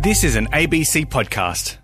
[0.00, 1.76] This is an ABC podcast.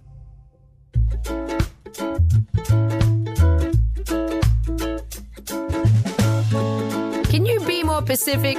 [7.29, 8.57] Can you be more Pacific?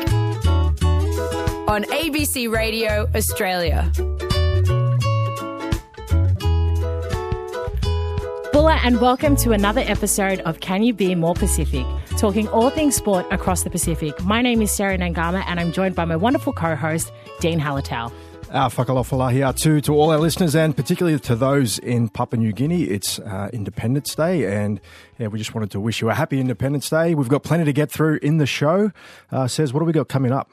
[1.69, 3.89] On ABC Radio Australia.
[8.51, 11.85] Bulla, and welcome to another episode of Can You Be More Pacific,
[12.17, 14.21] talking all things sport across the Pacific.
[14.21, 18.11] My name is Sarah Nangama, and I'm joined by my wonderful co host, Dean Hallertau.
[18.55, 22.83] Uh, whakalofalahi too to all our listeners and particularly to those in Papua New Guinea.
[22.83, 24.79] It's uh, Independence Day and
[25.19, 27.15] yeah, we just wanted to wish you a happy Independence Day.
[27.15, 28.93] We've got plenty to get through in the show.
[29.29, 30.49] Uh, says, what do we got coming up?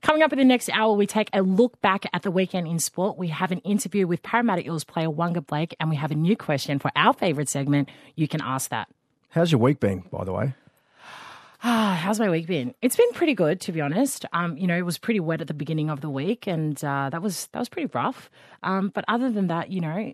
[0.00, 2.78] Coming up in the next hour, we take a look back at the weekend in
[2.78, 3.18] sport.
[3.18, 6.38] We have an interview with Parramatta Eels player Waqa Blake, and we have a new
[6.38, 7.90] question for our favourite segment.
[8.16, 8.88] You can ask that.
[9.28, 10.54] How's your week been, by the way?
[11.64, 12.74] Ah, how's my week been?
[12.82, 14.24] It's been pretty good, to be honest.
[14.32, 17.08] Um, you know, it was pretty wet at the beginning of the week, and uh,
[17.10, 18.30] that was that was pretty rough.
[18.62, 20.12] Um, but other than that, you know,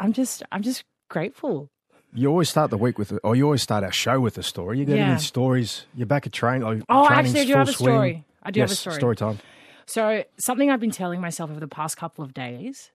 [0.00, 1.68] I'm just I'm just grateful.
[2.12, 4.80] You always start the week with, or you always start our show with a story.
[4.80, 5.10] You get Yeah.
[5.12, 5.86] any stories?
[5.94, 6.62] You're back at train.
[6.62, 7.94] Like, Oh, actually, I do have a swing.
[7.94, 8.24] story.
[8.42, 8.96] I do have a story.
[8.96, 9.38] Story time.
[9.86, 12.90] So something I've been telling myself over the past couple of days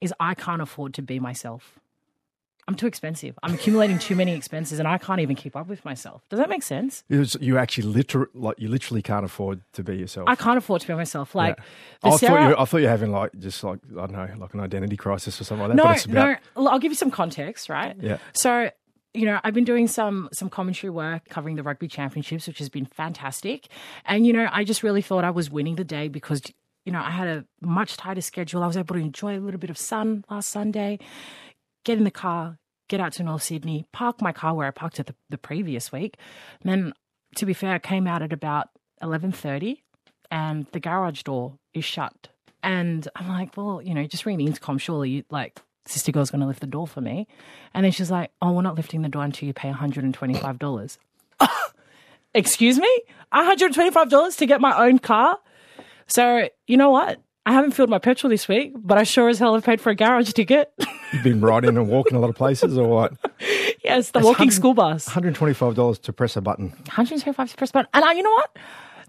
[0.00, 1.78] is I can't afford to be myself.
[2.68, 3.38] I'm too expensive.
[3.44, 6.22] I'm accumulating too many expenses, and I can't even keep up with myself.
[6.28, 7.04] Does that make sense?
[7.08, 10.28] Was, you actually liter- like you literally can't afford to be yourself.
[10.28, 11.34] I can't afford to be myself.
[11.34, 12.10] Like Yeah.
[12.12, 14.28] I, Sarah- thought you, I thought you were having like just like I don't know,
[14.38, 15.76] like an identity crisis or something like that.
[15.76, 16.66] no, but it's about, no.
[16.68, 17.96] I'll give you some context, right?
[18.00, 18.18] Yeah.
[18.32, 18.70] So,
[19.14, 22.68] you know, I've been doing some some commentary work covering the rugby championships, which has
[22.68, 23.68] been fantastic.
[24.06, 26.42] And you know, I just really thought I was winning the day because
[26.84, 28.62] you know I had a much tighter schedule.
[28.62, 30.98] I was able to enjoy a little bit of sun last Sunday,
[31.86, 35.00] get in the car, get out to North Sydney, park my car where I parked
[35.00, 36.18] it the, the previous week.
[36.60, 36.92] And then,
[37.36, 38.68] to be fair, I came out at about
[39.00, 39.82] eleven thirty,
[40.30, 42.28] and the garage door is shut.
[42.62, 44.78] And I'm like, well, you know, just ring the intercom.
[44.78, 47.28] Surely, like, sister girl's going to lift the door for me.
[47.72, 50.98] And then she's like, oh, we're not lifting the door until you pay $125.
[52.34, 53.02] Excuse me?
[53.32, 55.38] $125 to get my own car?
[56.08, 57.20] So, you know what?
[57.44, 59.90] I haven't filled my petrol this week, but I sure as hell have paid for
[59.90, 60.72] a garage ticket.
[61.12, 63.12] You've been riding and walking a lot of places, or what?
[63.84, 65.06] yes, the walking school bus.
[65.06, 66.68] One hundred twenty-five dollars to press a button.
[66.70, 67.88] 125 to press a button.
[67.94, 68.56] And I, you know what?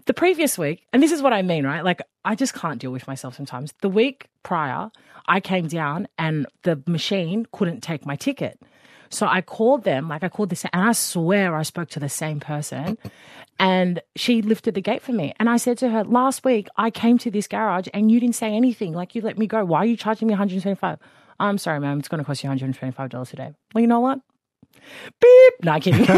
[0.06, 1.84] The previous week, and this is what I mean, right?
[1.84, 3.74] Like, I just can't deal with myself sometimes.
[3.82, 4.90] The week prior,
[5.26, 8.58] I came down and the machine couldn't take my ticket.
[9.10, 12.08] So I called them, like I called this, and I swear I spoke to the
[12.08, 12.98] same person,
[13.58, 15.34] and she lifted the gate for me.
[15.38, 18.36] And I said to her, last week I came to this garage and you didn't
[18.36, 18.92] say anything.
[18.92, 19.64] Like you let me go.
[19.64, 20.98] Why are you charging me 125?
[21.40, 21.98] I'm sorry, ma'am.
[21.98, 23.52] It's going to cost you 125 dollars today.
[23.74, 24.20] Well, you know what?
[25.20, 25.54] Beep.
[25.64, 26.06] Not kidding.
[26.06, 26.14] Pay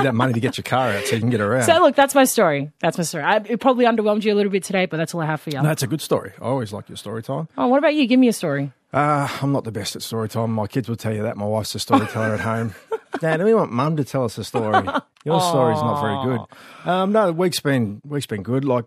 [0.00, 1.64] that money to get your car out so you can get around.
[1.64, 2.72] So look, that's my story.
[2.80, 3.24] That's my story.
[3.24, 5.50] I, it probably underwhelmed you a little bit today, but that's all I have for
[5.50, 5.56] you.
[5.58, 6.32] No, that's a good story.
[6.40, 7.48] I always like your story time.
[7.56, 8.06] Oh, what about you?
[8.06, 8.72] Give me a story.
[8.92, 10.52] Uh, I'm not the best at story time.
[10.52, 11.36] My kids will tell you that.
[11.36, 12.74] My wife's a storyteller at home.
[13.20, 14.84] Dad, we want mum to tell us a story.
[15.24, 16.90] Your story's not very good.
[16.90, 18.64] Um, no, the week's been week's been good.
[18.64, 18.84] Like,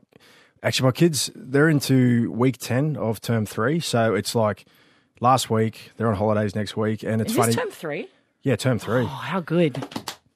[0.64, 4.66] actually, my kids they're into week ten of term three, so it's like
[5.20, 7.54] last week they're on holidays next week, and it's Is funny.
[7.54, 8.08] term three?
[8.44, 9.02] yeah, term three.
[9.04, 9.86] Oh, how good.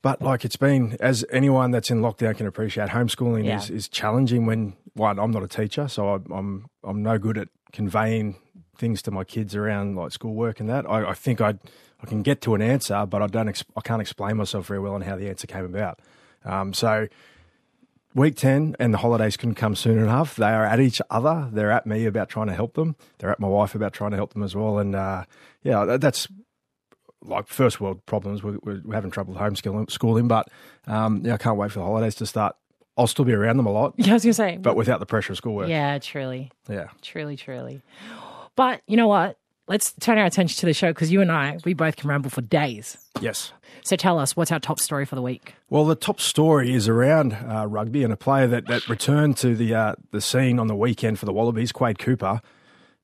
[0.01, 3.57] But like it's been, as anyone that's in lockdown can appreciate, homeschooling Yeah.
[3.57, 4.45] is, is challenging.
[4.47, 8.35] When one, I'm not a teacher, so I, I'm I'm no good at conveying
[8.77, 10.89] things to my kids around like schoolwork and that.
[10.89, 11.53] I, I think I
[12.01, 14.95] I can get to an answer, but I don't I can't explain myself very well
[14.95, 15.99] on how the answer came about.
[16.43, 17.07] Um, so
[18.13, 20.35] week ten and the holidays couldn't come soon enough.
[20.35, 21.49] They are at each other.
[21.51, 22.95] They're at me about trying to help them.
[23.19, 24.79] They're at my wife about trying to help them as well.
[24.79, 25.25] And uh,
[25.63, 26.27] yeah, that, that's
[27.23, 28.43] like first world problems.
[28.43, 30.47] We're, we're having trouble with homeschooling, schooling, but
[30.87, 32.55] um, yeah, I can't wait for the holidays to start.
[32.97, 34.57] I'll still be around them a lot, Yeah, I was going to say.
[34.57, 35.69] but without the pressure of schoolwork.
[35.69, 36.51] yeah, truly.
[36.69, 36.87] yeah.
[37.01, 37.81] Truly, truly.
[38.55, 39.37] But you know what?
[39.67, 42.29] Let's turn our attention to the show because you and I, we both can ramble
[42.29, 42.97] for days.
[43.21, 43.53] Yes.
[43.83, 45.55] So tell us, what's our top story for the week?
[45.69, 49.55] Well, the top story is around uh, rugby and a player that, that returned to
[49.55, 52.41] the uh, the scene on the weekend for the Wallabies, Quade Cooper.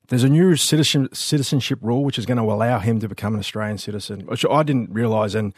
[0.08, 3.40] There's a new citizen, citizenship rule which is going to allow him to become an
[3.40, 5.34] Australian citizen, which I didn't realise.
[5.34, 5.52] And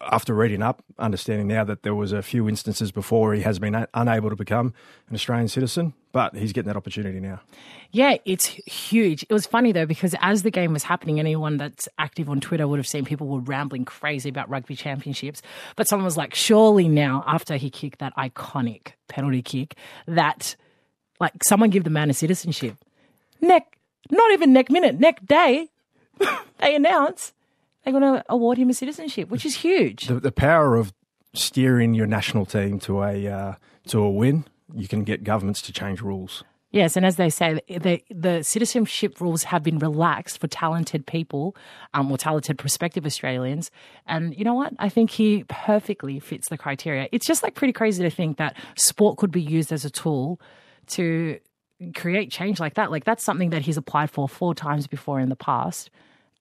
[0.00, 3.74] after reading up, understanding now that there was a few instances before he has been
[3.74, 4.74] a- unable to become
[5.08, 7.40] an Australian citizen, but he's getting that opportunity now.
[7.92, 9.24] Yeah, it's huge.
[9.24, 12.66] It was funny though because as the game was happening, anyone that's active on Twitter
[12.68, 15.42] would have seen people were rambling crazy about rugby championships.
[15.76, 19.76] But someone was like, surely now, after he kicked that iconic penalty kick,
[20.06, 20.56] that
[21.18, 22.76] like someone give the man a citizenship.
[23.40, 23.76] Neck,
[24.10, 25.68] not even neck minute, neck day,
[26.58, 27.32] they announce
[27.84, 30.06] they're going to award him a citizenship, which is huge.
[30.06, 30.92] the, the power of
[31.34, 33.54] steering your national team to a uh,
[33.88, 34.44] to a win,
[34.74, 36.44] you can get governments to change rules.
[36.72, 41.56] Yes, and as they say, the the citizenship rules have been relaxed for talented people,
[41.94, 43.72] um, or talented prospective Australians.
[44.06, 44.74] And you know what?
[44.78, 47.08] I think he perfectly fits the criteria.
[47.10, 50.40] It's just like pretty crazy to think that sport could be used as a tool
[50.88, 51.40] to
[51.94, 52.92] create change like that.
[52.92, 55.90] Like that's something that he's applied for four times before in the past,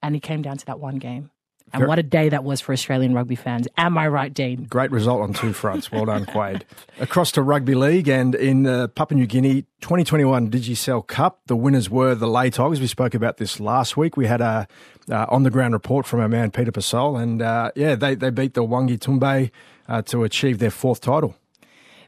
[0.02, 1.32] and he came down to that one game.
[1.72, 3.68] And what a day that was for Australian rugby fans.
[3.78, 4.64] Am I right, Dean?
[4.64, 5.92] Great result on two fronts.
[5.92, 6.66] Well done, Quade.
[7.00, 11.90] Across to Rugby League and in the Papua New Guinea 2021 Digicel Cup, the winners
[11.90, 12.82] were the Lae Tigers.
[12.82, 14.18] We spoke about this last week.
[14.18, 14.68] We had a
[15.12, 18.30] uh, on the ground report from our man Peter Pasol, and uh, yeah, they, they
[18.30, 19.50] beat the Waghi Tumbe
[19.88, 21.36] uh, to achieve their fourth title.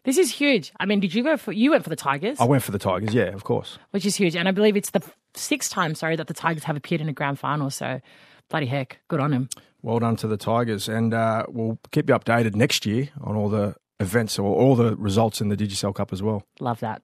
[0.03, 0.71] This is huge.
[0.79, 2.39] I mean, did you go for you went for the Tigers?
[2.39, 3.77] I went for the Tigers, yeah, of course.
[3.91, 4.35] Which is huge.
[4.35, 5.03] And I believe it's the
[5.35, 7.69] sixth time, sorry, that the Tigers have appeared in a grand final.
[7.69, 8.01] So
[8.49, 9.49] bloody heck, good on him.
[9.83, 13.49] Well done to the Tigers, and uh, we'll keep you updated next year on all
[13.49, 16.43] the events or all the results in the Digicel Cup as well.
[16.59, 17.01] Love that.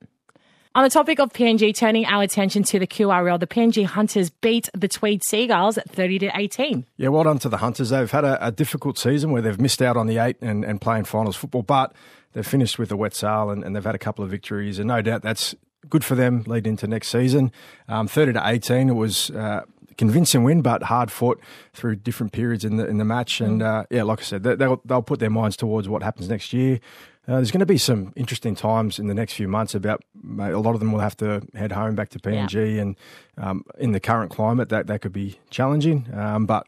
[0.75, 4.69] On the topic of PNG, turning our attention to the QRL, the PNG Hunters beat
[4.75, 6.85] the Tweed Seagulls at 30 to 18.
[6.97, 7.89] Yeah, well done to the Hunters.
[7.89, 10.79] They've had a, a difficult season where they've missed out on the eight and, and
[10.79, 11.95] playing finals football, but
[12.33, 14.87] they've finished with a wet sail and, and they've had a couple of victories, and
[14.87, 15.55] no doubt that's
[15.89, 17.51] good for them leading into next season.
[17.87, 19.29] Um, 30 to 18, it was.
[19.31, 19.61] Uh,
[19.97, 21.39] convincing win, but hard fought
[21.73, 23.41] through different periods in the in the match.
[23.41, 26.29] And uh, yeah, like I said, they, will they'll put their minds towards what happens
[26.29, 26.79] next year.
[27.27, 29.75] Uh, there's going to be some interesting times in the next few months.
[29.75, 30.01] About
[30.39, 32.81] a lot of them will have to head home back to PNG, yeah.
[32.81, 32.95] and
[33.37, 36.07] um, in the current climate, that that could be challenging.
[36.13, 36.67] Um, but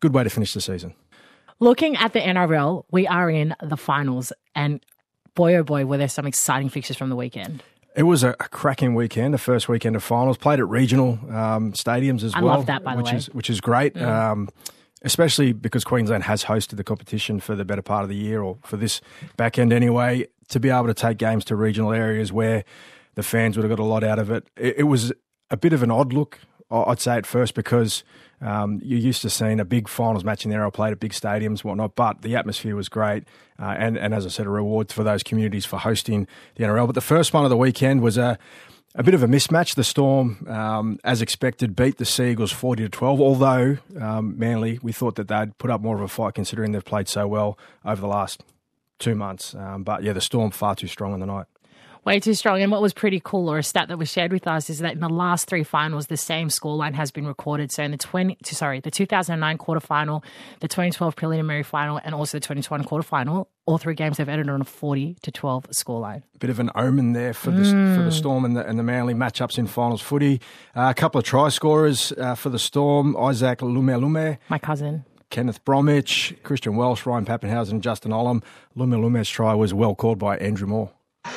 [0.00, 0.94] good way to finish the season.
[1.58, 4.84] Looking at the NRL, we are in the finals, and
[5.34, 7.62] boy oh boy, were there some exciting fixtures from the weekend.
[7.96, 10.36] It was a, cracking weekend, the first weekend of finals.
[10.36, 12.52] Played at regional um, stadiums as I well.
[12.52, 13.16] I love that, by which the way.
[13.16, 14.06] Is, which is great, mm.
[14.06, 14.50] um,
[15.00, 18.58] especially because Queensland has hosted the competition for the better part of the year, or
[18.62, 19.00] for this
[19.36, 20.26] back end anyway.
[20.50, 22.64] To be able to take games to regional areas where
[23.16, 24.46] the fans would have got a lot out of it.
[24.56, 25.12] It, it was
[25.50, 26.38] a bit of an odd look,
[26.70, 28.02] I'd say, at first, because
[28.40, 30.66] um, you're used to seeing a big finals match in there.
[30.66, 33.24] I played at big stadiums, whatnot, but the atmosphere was great.
[33.58, 36.26] Uh, and, and as I said, a reward for those communities for hosting
[36.56, 36.86] the NRL.
[36.86, 38.38] But the first one of the weekend was a,
[38.94, 39.74] a bit of a mismatch.
[39.74, 44.78] The Storm, um, as expected, beat the Sea Eagles 40 to 12, although um, Manly,
[44.82, 47.58] we thought that they'd put up more of a fight considering they've played so well
[47.84, 48.44] over the last
[48.98, 49.54] two months.
[49.54, 51.46] Um, but yeah, the Storm far too strong in the night
[52.06, 52.62] way too strong.
[52.62, 54.94] And what was pretty cool, or a stat that was shared with us, is that
[54.94, 57.72] in the last three finals, the same scoreline has been recorded.
[57.72, 60.22] So in the twenty, sorry, the 2009 quarterfinal,
[60.60, 64.60] the 2012 preliminary final, and also the 2021 quarterfinal, all three games they've ended on
[64.60, 66.22] a 40 to 12 scoreline.
[66.38, 67.96] Bit of an omen there for the mm.
[67.96, 70.40] for the Storm and the, and the Manly matchups in finals footy.
[70.74, 75.04] Uh, a couple of try scorers uh, for the Storm: Isaac Lumelume, my cousin.
[75.28, 78.44] Kenneth Bromwich, Christian Welch, Ryan Papenhuyzen, and Justin Olam.
[78.76, 80.92] Lumelume's try was well called by Andrew Moore.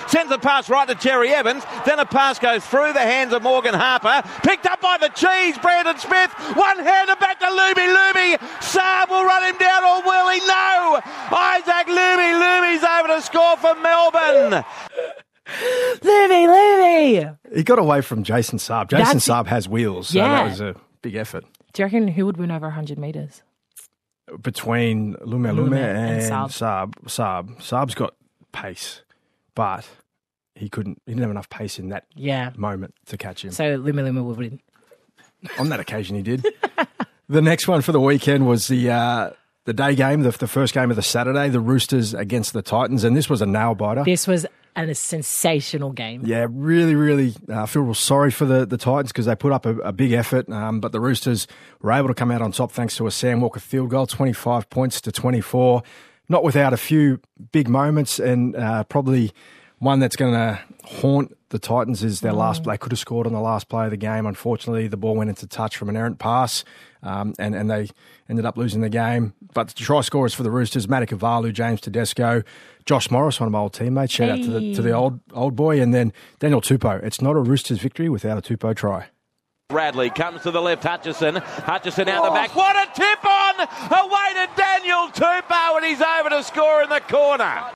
[0.08, 1.64] Sends the pass right to Cherry Evans.
[1.86, 4.28] Then a pass goes through the hands of Morgan Harper.
[4.44, 6.32] Picked up by the cheese, Brandon Smith.
[6.56, 7.88] One hander back to Luby.
[7.88, 8.38] Luby.
[8.60, 10.40] Saab will run him down or will he?
[10.40, 11.02] No.
[11.32, 12.30] Isaac Luby.
[12.40, 14.66] Luby's over to score for Melbourne.
[16.02, 17.38] Luby, Luby.
[17.56, 18.90] He got away from Jason Saab.
[18.90, 20.44] Jason That's, Saab has wheels, so yeah.
[20.44, 21.46] that was a big effort.
[21.74, 23.42] Do you reckon who would win over 100 metres?
[24.42, 26.50] Between Lume Lume, and, and Saab.
[26.50, 26.94] Saab.
[27.06, 27.58] Saab.
[27.58, 28.14] Saab's got
[28.52, 29.02] pace
[29.56, 29.88] but
[30.56, 31.02] he couldn't.
[31.06, 32.52] He didn't have enough pace in that yeah.
[32.56, 33.52] moment to catch him.
[33.52, 34.60] So Luma Luma would win.
[35.58, 36.46] On that occasion, he did.
[37.30, 39.30] the next one for the weekend was the uh,
[39.66, 43.04] the day game, the, the first game of the Saturday, the Roosters against the Titans,
[43.04, 44.04] and this was a nail biter.
[44.04, 46.24] This was an, a sensational game.
[46.26, 49.66] Yeah, really, really uh, feel real sorry for the, the Titans because they put up
[49.66, 51.48] a, a big effort, um, but the Roosters
[51.82, 54.70] were able to come out on top thanks to a Sam Walker field goal, 25
[54.70, 55.84] points to 24
[56.30, 57.20] not without a few
[57.52, 59.32] big moments, and uh, probably
[59.80, 62.38] one that's going to haunt the Titans is their mm.
[62.38, 62.64] last.
[62.64, 64.26] They could have scored on the last play of the game.
[64.26, 66.64] Unfortunately, the ball went into touch from an errant pass,
[67.02, 67.90] um, and and they
[68.30, 69.34] ended up losing the game.
[69.54, 72.44] But the try scorers for the Roosters: Matt Ikuvalu, James Tedesco,
[72.86, 74.14] Josh Morris, one of my old teammates.
[74.14, 74.40] Shout hey.
[74.40, 77.04] out to the to the old old boy, and then Daniel Tupou.
[77.04, 79.08] It's not a Roosters victory without a Tupou try.
[79.70, 81.36] Bradley comes to the left, Hutchison.
[81.36, 82.56] Hutchison out the back.
[82.56, 83.60] What a tip on!
[83.60, 87.72] Away to Daniel Tupou, and he's over to score in the corner.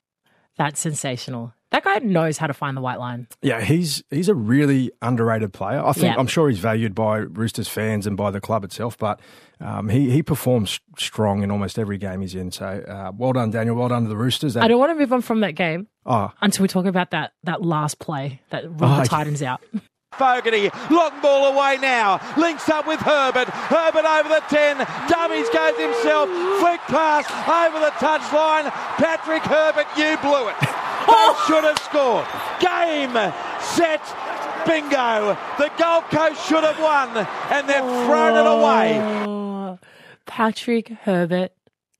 [0.58, 1.54] That's sensational.
[1.70, 3.28] That guy knows how to find the white line.
[3.42, 5.84] Yeah, he's he's a really underrated player.
[5.84, 6.16] I think yeah.
[6.18, 9.20] I'm sure he's valued by Roosters fans and by the club itself, but
[9.60, 12.50] um, he he performs strong in almost every game he's in.
[12.50, 13.76] So uh, well done, Daniel.
[13.76, 14.54] Well done to the Roosters.
[14.54, 14.64] That...
[14.64, 16.32] I don't want to move on from that game oh.
[16.40, 19.60] until we talk about that that last play that ruled oh, the Titans out.
[20.18, 22.20] Fogarty, long ball away now.
[22.36, 23.48] Links up with Herbert.
[23.48, 24.78] Herbert over the 10.
[25.08, 26.28] Dummies goes himself.
[26.60, 28.70] Flick pass over the touchline.
[28.96, 30.56] Patrick Herbert, you blew it.
[30.60, 31.44] They oh!
[31.46, 32.26] should have scored.
[32.60, 33.12] Game,
[33.60, 34.00] set,
[34.66, 35.36] Bingo!
[35.58, 39.00] The Gold Coast should have won, and they've thrown it away.
[39.26, 39.78] Oh,
[40.26, 41.52] Patrick Herbert,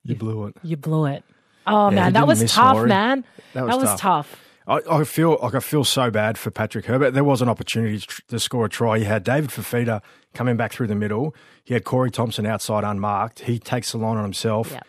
[0.05, 0.57] You blew it.
[0.63, 1.23] you blew it.
[1.67, 2.89] Oh Yeah, man, that was tough, Laurie.
[2.89, 3.25] man.
[3.53, 4.01] That was tough.
[4.01, 4.44] tough.
[4.67, 7.11] I, I feel like I feel so bad for Patrick Herbert.
[7.13, 8.99] There was an opportunity to, to score a try.
[8.99, 10.01] He had David Fifita
[10.33, 11.35] coming back through the middle.
[11.65, 13.41] He had Corey Thompson outside unmarked.
[13.41, 14.87] He takes the line on himself, Yep.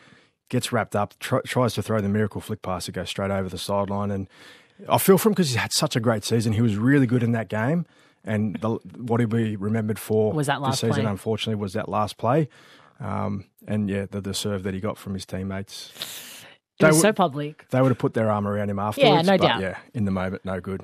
[0.50, 3.50] gets wrapped up, tr- tries to throw the miracle flick pass that goes straight over
[3.50, 4.12] the sideline.
[4.12, 4.30] And
[4.88, 6.54] I feel for him because he's had such a great season.
[6.54, 7.86] He was really good in that game.
[8.24, 11.12] And the, what he'll be remembered for Was that last this season, play.
[11.12, 12.48] unfortunately, was that last play.
[13.00, 16.35] Um, and yeah, the, the serve that he got from his teammates.
[16.80, 17.66] It was They so were- public.
[17.70, 19.10] They would have put their arm around him afterwards.
[19.10, 19.62] Yeah, no but doubt.
[19.62, 20.82] Yeah, in the moment, no good.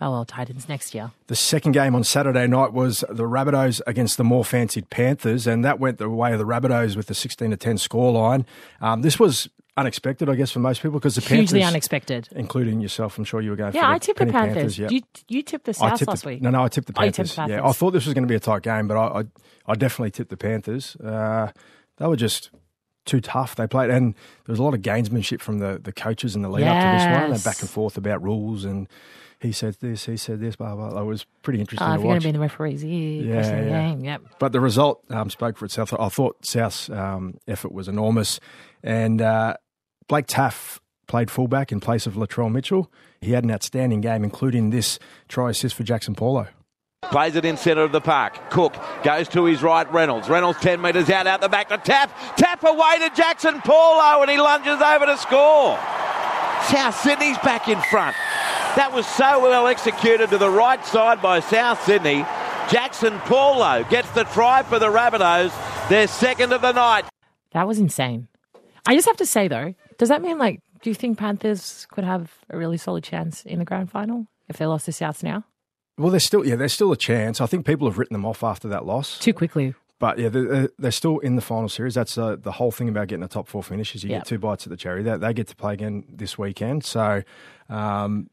[0.00, 1.10] Oh well, Titans next year.
[1.26, 5.64] The second game on Saturday night was the Rabbitohs against the more fancied Panthers, and
[5.64, 8.44] that went the way of the Rabbitohs with the 16 to 10 scoreline.
[8.80, 12.28] Um, this was unexpected, I guess, for most people because the Hugely Panthers, unexpected.
[12.32, 14.78] including yourself, I'm sure you were going for Yeah, I tipped the Penny Panthers.
[14.78, 14.88] yeah.
[14.90, 16.42] You you tipped the South tipped last the, week.
[16.42, 18.24] No, no, I tipped the Oh, you tipped the Yeah, I thought this was going
[18.24, 19.24] to be a tight game, but I, I,
[19.66, 20.96] I definitely tipped the Panthers.
[20.96, 21.52] Uh,
[21.98, 22.50] they were just
[23.06, 23.56] too tough.
[23.56, 26.48] They played, and there was a lot of gamesmanship from the, the coaches in the
[26.50, 27.44] lead up to this one, Yes.
[27.44, 28.88] back and forth about rules and.
[29.38, 31.02] He said this, he said this, blah, blah, blah.
[31.02, 33.22] It was pretty interesting Oh, to if you're going to be in the referee's ear,
[33.22, 33.88] Yeah, the yeah.
[33.90, 34.00] game.
[34.02, 34.22] Yep.
[34.38, 35.92] But the result um, spoke for itself.
[35.92, 38.40] I thought South's um, effort was enormous.
[38.82, 39.56] And uh,
[40.08, 42.90] Blake Taaffe played fullback in place of Latrell Mitchell.
[43.20, 44.98] He had an outstanding game, including this
[45.28, 46.48] try assist for Jaxson Paulo.
[47.10, 48.50] Plays it in centre of the park.
[48.50, 50.28] Cook goes to his right, Reynolds.
[50.28, 52.10] Reynolds 10 metres out, out the back to Taaffe.
[52.36, 55.78] Taaffe away to Jaxson Paulo, and he lunges over to score.
[56.70, 58.16] South Sydney's back in front.
[58.76, 62.24] That was so well executed to the right side by South Sydney.
[62.66, 67.04] Jaxson Paulo gets the try for the Rabbitohs, their second of the night.
[67.52, 68.26] That was insane.
[68.84, 72.04] I just have to say though, does that mean like, do you think Panthers could
[72.04, 75.44] have a really solid chance in the grand final if they lost to Souths now?
[75.98, 77.40] Well, there's still, yeah, there's still a chance.
[77.40, 79.18] I think people have written them off after that loss.
[79.18, 79.74] Too quickly.
[79.98, 81.94] But yeah, they're, they're still in the final series.
[81.94, 84.18] That's uh, the whole thing about getting a top four finish is you Yeah.
[84.18, 85.02] get two bites at the cherry.
[85.02, 87.22] They, they get to play again this weekend, so
[87.70, 88.28] um,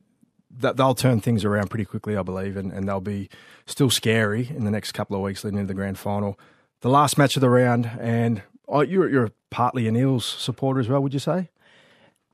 [0.58, 3.30] that they'll turn things around pretty quickly, I believe, and, and they'll be
[3.66, 6.38] still scary in the next couple of weeks leading into the grand final.
[6.82, 10.90] The last match of the round, and oh, you're you're partly an Eels supporter as
[10.90, 11.50] well, would you say?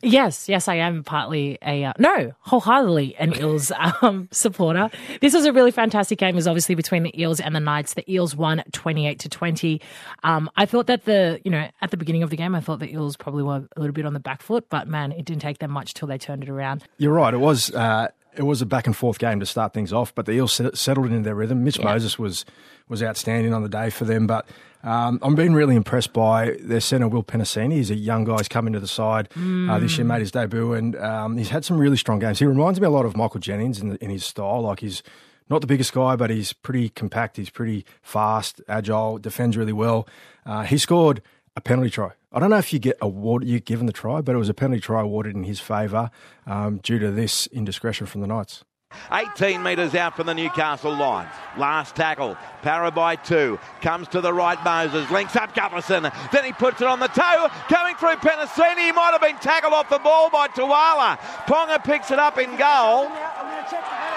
[0.01, 4.89] Yes, yes, I am partly a uh, no, wholeheartedly an Eels um, supporter.
[5.19, 6.29] This was a really fantastic game.
[6.29, 7.95] It was obviously between the Eels and the Knights.
[7.95, 9.81] The Eels won twenty eight to twenty.
[10.23, 12.79] Um, I thought that the you know at the beginning of the game, I thought
[12.79, 15.41] the Eels probably were a little bit on the back foot, but man, it didn't
[15.41, 16.83] take them much till they turned it around.
[16.97, 17.33] You're right.
[17.33, 20.25] It was uh, it was a back and forth game to start things off, but
[20.25, 21.63] the Eels settled into their rhythm.
[21.63, 22.45] Mitch Moses was
[22.89, 24.47] was outstanding on the day for them, but
[24.83, 27.73] um, I'm being really impressed by their centre Will Penisini.
[27.73, 28.37] He's a young guy.
[28.37, 31.65] He's coming to the side uh, this year, made his debut, and um, he's had
[31.65, 32.39] some really strong games.
[32.39, 34.61] He reminds me a lot of Michael Jennings in, the, in his style.
[34.61, 35.03] Like he's
[35.49, 37.37] not the biggest guy, but he's pretty compact.
[37.37, 40.07] He's pretty fast, agile, defends really well.
[40.45, 41.21] Uh, he scored
[41.55, 42.11] a penalty try.
[42.31, 44.53] I don't know if you get award you given the try, but it was a
[44.53, 46.09] penalty try awarded in his favour
[46.45, 48.63] um, due to this indiscretion from the Knights.
[49.11, 51.27] 18 metres out from the Newcastle line.
[51.57, 52.37] Last tackle.
[52.61, 53.59] Parra by two.
[53.81, 55.09] Comes to the right, Moses.
[55.11, 56.11] Links up Gutherson.
[56.31, 57.47] Then he puts it on the toe.
[57.67, 58.87] Coming through Penisini.
[58.87, 61.17] He might have been tackled off the ball by Tuala.
[61.47, 63.07] Ponga picks it up in goal.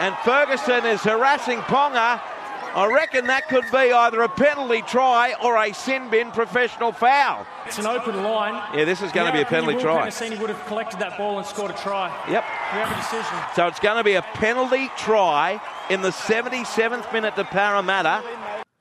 [0.00, 2.21] And Ferguson is harassing Ponga.
[2.75, 7.47] I reckon that could be either a penalty try or a sin bin professional foul.
[7.67, 8.55] It's an open line.
[8.75, 10.09] Yeah, this is going to be a penalty Will try.
[10.09, 12.09] Penisini would have collected that ball and scored a try.
[12.31, 12.45] Yep.
[12.73, 13.38] We have a decision.
[13.55, 15.61] So it's going to be a penalty try
[15.91, 18.23] in the 77th minute to Parramatta.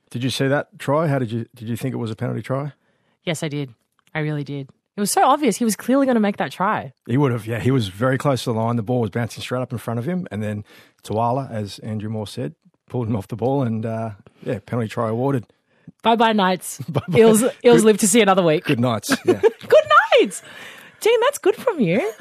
[0.09, 1.07] Did you see that try?
[1.07, 2.71] How did you did you think it was a penalty try?
[3.25, 3.73] Yes, I did.
[4.15, 4.69] I really did.
[4.95, 5.57] It was so obvious.
[5.57, 6.93] He was clearly going to make that try.
[7.07, 7.45] He would have.
[7.45, 8.77] Yeah, he was very close to the line.
[8.77, 10.63] The ball was bouncing straight up in front of him, and then
[11.03, 12.55] Tuala, as Andrew Moore said,
[12.91, 14.11] pulled him off the ball, and uh,
[14.43, 15.45] yeah, penalty try awarded.
[16.03, 16.81] Bye bye, Knights.
[17.15, 18.65] Eels, Eels live to see another week.
[18.65, 19.15] Good nights.
[19.25, 19.39] Yeah.
[19.41, 19.85] Good
[20.19, 20.43] nights.
[20.99, 22.11] Gene, that's good from you.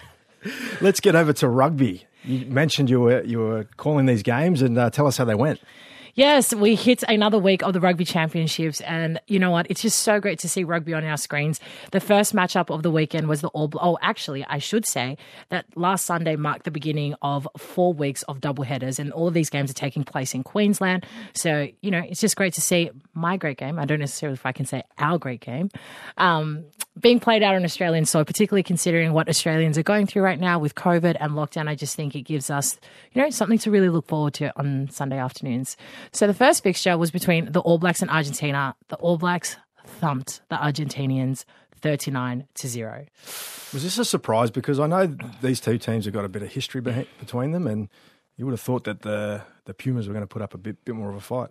[0.80, 2.04] Let's get over to rugby.
[2.24, 5.36] You mentioned you were you were calling these games, and uh, tell us how they
[5.36, 5.60] went.
[6.14, 9.66] Yes, we hit another week of the rugby championships, and you know what?
[9.70, 11.58] It's just so great to see rugby on our screens.
[11.90, 13.68] The first matchup of the weekend was the All.
[13.68, 15.16] Bl- oh, actually, I should say
[15.48, 19.48] that last Sunday marked the beginning of four weeks of double headers, and all these
[19.48, 21.06] games are taking place in Queensland.
[21.34, 23.78] So you know, it's just great to see my great game.
[23.78, 25.70] I don't necessarily if I can say our great game.
[26.18, 26.66] Um,
[27.00, 30.58] being played out on Australian soil, particularly considering what Australians are going through right now
[30.58, 32.78] with COVID and lockdown, I just think it gives us,
[33.12, 35.76] you know, something to really look forward to on Sunday afternoons.
[36.12, 38.74] So the first fixture was between the All Blacks and Argentina.
[38.88, 39.56] The All Blacks
[39.86, 41.44] thumped the Argentinians
[41.80, 43.06] 39 to 0.
[43.72, 44.50] Was this a surprise?
[44.50, 47.88] Because I know these two teams have got a bit of history between them, and
[48.36, 50.84] you would have thought that the the Pumas were going to put up a bit
[50.84, 51.50] bit more of a fight.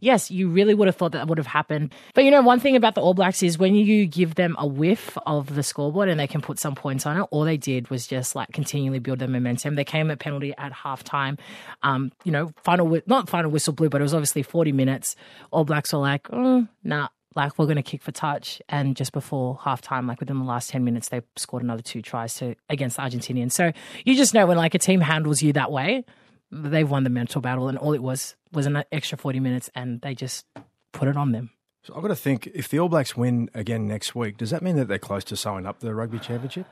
[0.00, 1.92] Yes, you really would have thought that would have happened.
[2.14, 4.66] But you know, one thing about the All Blacks is when you give them a
[4.66, 7.90] whiff of the scoreboard and they can put some points on it, all they did
[7.90, 9.74] was just like continually build their momentum.
[9.74, 11.38] They came at penalty at halftime.
[11.82, 15.16] Um, you know, final not final whistle blew, but it was obviously 40 minutes.
[15.50, 17.08] All Blacks were like, oh, nah.
[17.36, 20.68] Like we're going to kick for touch, and just before halftime, like within the last
[20.68, 23.52] ten minutes, they scored another two tries to against the Argentinians.
[23.52, 23.70] So
[24.04, 26.04] you just know when like a team handles you that way,
[26.50, 30.00] they've won the mental battle, and all it was was an extra forty minutes, and
[30.00, 30.46] they just
[30.92, 31.50] put it on them.
[31.82, 34.62] So I've got to think if the All Blacks win again next week, does that
[34.62, 36.66] mean that they're close to sewing up the rugby championship?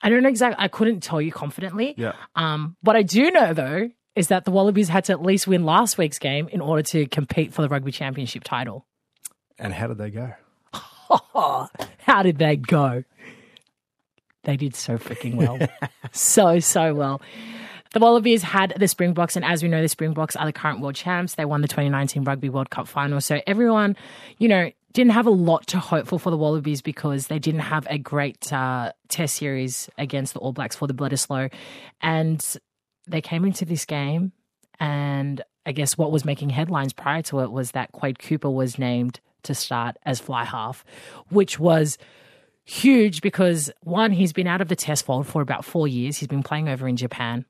[0.00, 0.62] I don't know exactly.
[0.62, 1.94] I couldn't tell you confidently.
[1.96, 2.12] Yeah.
[2.34, 5.64] Um, what I do know though is that the Wallabies had to at least win
[5.64, 8.86] last week's game in order to compete for the rugby championship title.
[9.58, 10.32] And how did they go?
[11.98, 13.04] How did they go?
[14.42, 15.58] They did so freaking well.
[16.12, 17.20] so, so well.
[17.92, 20.94] The Wallabies had the Springboks, and as we know, the Springboks are the current world
[20.94, 21.34] champs.
[21.34, 23.20] They won the 2019 Rugby World Cup final.
[23.20, 23.96] So everyone,
[24.38, 27.60] you know, didn't have a lot to hope for for the Wallabies because they didn't
[27.60, 31.52] have a great uh, test series against the All Blacks for the Bledisloe.
[32.00, 32.56] And
[33.06, 34.32] they came into this game,
[34.80, 38.78] and I guess what was making headlines prior to it was that Quade Cooper was
[38.78, 40.84] named to start as fly half,
[41.28, 41.98] which was
[42.64, 46.18] huge because one, he's been out of the test fold for about four years.
[46.18, 47.44] He's been playing over in Japan.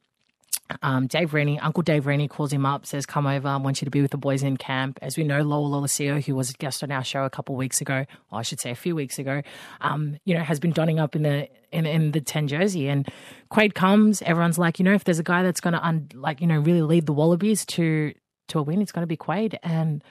[0.82, 3.84] Um, Dave Rennie, Uncle Dave Rennie calls him up, says, Come over, I want you
[3.84, 4.98] to be with the boys in camp.
[5.02, 7.80] As we know, Lowell Lolesio, who was a guest on our show a couple weeks
[7.80, 9.42] ago, or I should say a few weeks ago,
[9.80, 12.88] um, you know, has been donning up in the in, in the 10 jersey.
[12.88, 13.08] And
[13.48, 16.40] Quade comes, everyone's like, you know, if there's a guy that's going to, un- like,
[16.40, 18.12] you know, really lead the Wallabies to
[18.48, 19.58] to a win, it's going to be Quade.
[19.62, 20.02] And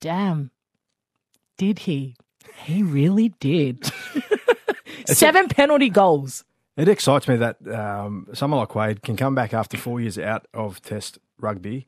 [0.00, 0.50] damn,
[1.58, 2.16] did he?
[2.64, 3.90] He really did.
[5.06, 6.44] Seven penalty goals.
[6.76, 10.46] It excites me that um, someone like Quade can come back after four years out
[10.54, 11.86] of Test rugby,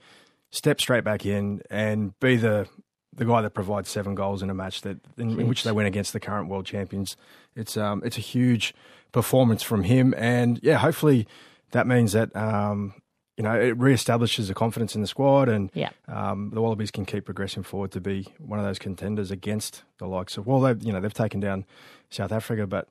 [0.50, 2.68] step straight back in, and be the
[3.16, 5.86] the guy that provides seven goals in a match that in, in which they win
[5.86, 7.16] against the current world champions.
[7.56, 8.74] It's um, it's a huge
[9.12, 11.26] performance from him, and yeah, hopefully
[11.70, 12.92] that means that um,
[13.38, 15.90] you know it reestablishes the confidence in the squad, and Yeah.
[16.08, 20.06] um, the Wallabies can keep progressing forward to be one of those contenders against the
[20.06, 21.64] likes of well, they you know they've taken down
[22.10, 22.88] South Africa, but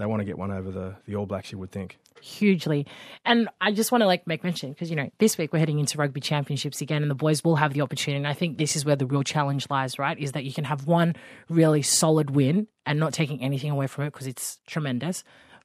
[0.00, 1.52] they want to get one over the the All Blacks.
[1.52, 1.98] You would think.
[2.22, 2.86] hugely.
[3.24, 5.78] And I just want to like make mention because you know this week we're heading
[5.78, 8.16] into rugby championships again, and the boys will have the opportunity.
[8.16, 10.18] And I think this is where the real challenge lies, right?
[10.18, 11.16] Is that you can have one
[11.48, 15.22] really solid win and not taking anything away from it because it's tremendous,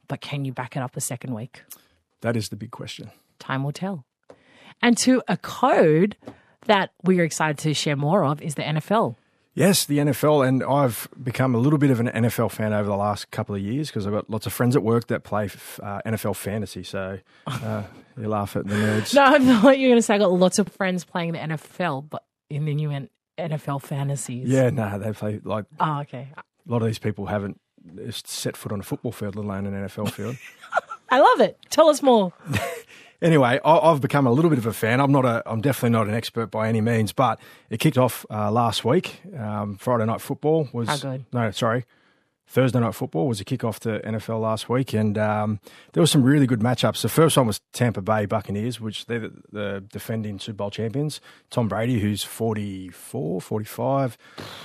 [0.08, 1.64] but can you back it up a second week?
[2.22, 3.12] That is the big question.
[3.40, 4.06] Time will tell.
[4.82, 6.18] And to a code
[6.66, 9.16] that we are excited to share more of is the NFL.
[9.56, 12.96] Yes, the NFL, and I've become a little bit of an NFL fan over the
[12.98, 15.80] last couple of years because I've got lots of friends at work that play f-
[15.82, 16.84] uh, NFL fantasy.
[16.84, 17.84] So uh,
[18.20, 19.14] you laugh at the nerds.
[19.16, 21.40] No, I thought you were going to say I got lots of friends playing the
[21.40, 24.50] NFL, but in the new N- NFL fantasies.
[24.50, 26.28] Yeah, no, they play like Oh, okay.
[26.36, 27.60] a lot of these people haven't
[28.12, 30.36] set foot on a football field, let alone an NFL field.
[31.10, 31.58] I love it.
[31.70, 32.34] Tell us more.
[33.26, 35.00] Anyway, I- I've become a little bit of a fan.
[35.02, 37.40] I'm not a, I'm definitely not an expert by any means, but
[37.72, 39.20] it kicked off uh, last week.
[39.36, 41.26] Um, Friday night football was How good?
[41.34, 41.86] no, sorry,
[42.48, 45.60] Thursday night football was a kickoff to NFL last week, and um,
[45.94, 47.02] there were some really good matchups.
[47.02, 51.22] The first one was Tampa Bay Buccaneers, which they're the, the defending Super Bowl champions.
[51.50, 54.18] Tom Brady, who's 44, 45,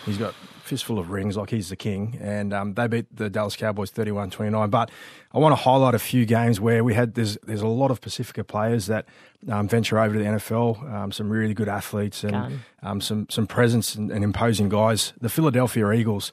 [0.04, 3.30] he's got a fistful of rings, like he's the king, and um, they beat the
[3.30, 4.70] Dallas Cowboys 31-29.
[4.70, 4.90] But
[5.32, 8.00] I want to highlight a few games where we had there's there's a lot of
[8.02, 9.06] Pacifica players that
[9.48, 12.34] um, venture over to the NFL, um, some really good athletes and
[12.82, 15.12] um, some some presence and, and imposing guys.
[15.20, 16.30] The Philadelphia Eagles.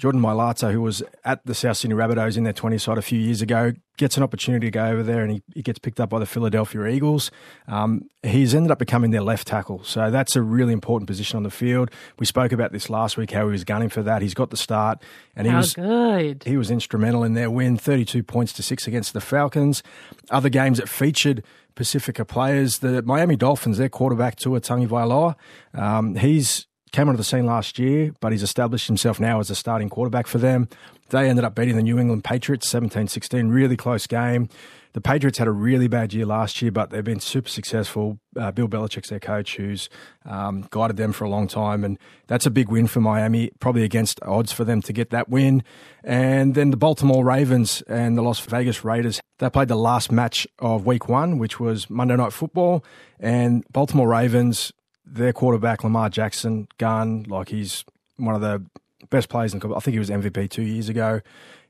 [0.00, 3.18] Jordan Mailata, who was at the South Sydney Rabbitohs in their 20 side a few
[3.18, 6.08] years ago, gets an opportunity to go over there and he, he gets picked up
[6.08, 7.30] by the Philadelphia Eagles.
[7.68, 9.84] Um, he's ended up becoming their left tackle.
[9.84, 11.90] So that's a really important position on the field.
[12.18, 14.22] We spoke about this last week, how he was gunning for that.
[14.22, 15.02] He's got the start
[15.36, 16.44] and he How was good.
[16.44, 19.82] he was instrumental in their win, 32 points to six against the Falcons.
[20.30, 25.34] Other games that featured Pacifica players, the Miami Dolphins, their quarterback Tua Tagovailoa,
[25.74, 29.54] um, he's came onto the scene last year, but he's established himself now as a
[29.54, 30.68] starting quarterback for them.
[31.10, 34.48] They ended up beating the New England Patriots 17-16, really close game.
[34.92, 38.18] The Patriots had a really bad year last year, but they've been super successful.
[38.36, 39.88] Uh, Bill Belichick's their coach, who's
[40.24, 43.52] um, guided them for a long time, and that's a big win for Miami.
[43.60, 45.62] Probably against odds for them to get that win.
[46.02, 49.20] And then the Baltimore Ravens and the Las Vegas Raiders.
[49.38, 52.84] They played the last match of Week One, which was Monday Night Football,
[53.20, 54.72] and Baltimore Ravens.
[55.12, 57.84] Their quarterback Lamar Jackson, gun like he's
[58.16, 58.64] one of the
[59.08, 59.74] best players in the.
[59.74, 61.20] I think he was MVP two years ago.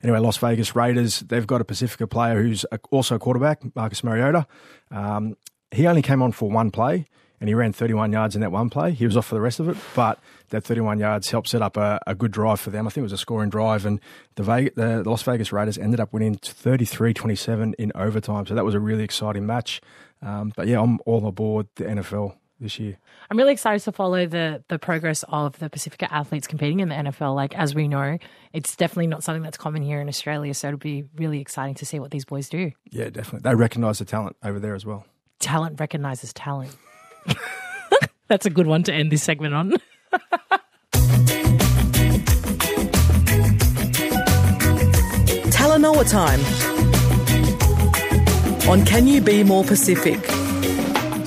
[0.02, 4.46] Anyway, Las Vegas Raiders, they've got a Pacifica player who's also a quarterback, Marcus Mariota.
[4.90, 5.36] Um,
[5.70, 7.06] he only came on for one play,
[7.38, 8.92] and he ran 31 yards in that one play.
[8.92, 11.76] He was off for the rest of it, but that 31 yards helped set up
[11.76, 12.86] a, a good drive for them.
[12.86, 14.00] I think it was a scoring drive, and
[14.36, 18.46] the, Vegas, the Las Vegas Raiders ended up winning 33-27 in overtime.
[18.46, 19.80] So that was a really exciting match.
[20.22, 22.98] Um, but yeah, I'm all aboard the NFL this year.
[23.30, 26.94] I'm really excited to follow the the progress of the Pacifica athletes competing in the
[26.94, 27.34] NFL.
[27.34, 28.18] Like as we know,
[28.52, 30.54] it's definitely not something that's common here in Australia.
[30.54, 32.72] So it'll be really exciting to see what these boys do.
[32.90, 33.48] Yeah, definitely.
[33.48, 35.06] They recognise the talent over there as well.
[35.38, 36.76] Talent recognizes talent.
[38.28, 39.72] that's a good one to end this segment on.
[45.50, 46.40] Talanoa time
[48.68, 50.39] on Can You Be More Pacific?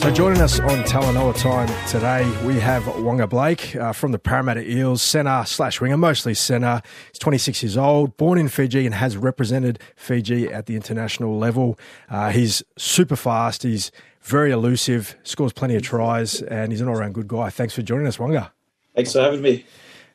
[0.04, 4.70] So joining us on Talanoa time today, we have Waqa Blake uh, from the Parramatta
[4.70, 6.82] Eels, centre slash winger, mostly centre.
[7.08, 11.80] He's 26 years old, born in Fiji and has represented Fiji at the international level.
[12.10, 13.64] Uh, he's super fast.
[13.64, 17.50] He's very elusive, scores plenty of tries, and he's an all-round good guy.
[17.50, 18.52] Thanks for joining us, Waqa.
[18.94, 19.66] Thanks for having me.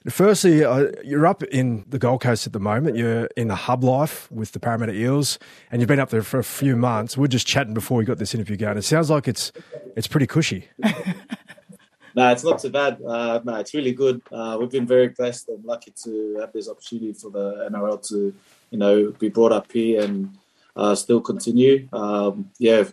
[0.07, 2.97] Firstly, uh, you're up in the Gold Coast at the moment.
[2.97, 5.41] You're in the hub life with the Parramatta Eels,
[5.73, 7.17] and you've been up there for a few months.
[7.17, 8.79] We are just chatting before we got this interview going.
[8.79, 9.51] It sounds like it's
[9.97, 10.69] it's pretty cushy.
[12.15, 13.03] no, it's not too bad.
[13.05, 14.23] Uh, no, it's really good.
[14.31, 18.33] Uh, we've been very blessed and lucky to have this opportunity for the NRL to,
[18.71, 20.39] you know, be brought up here and
[20.77, 21.89] uh, still continue.
[21.93, 22.85] Um, yeah,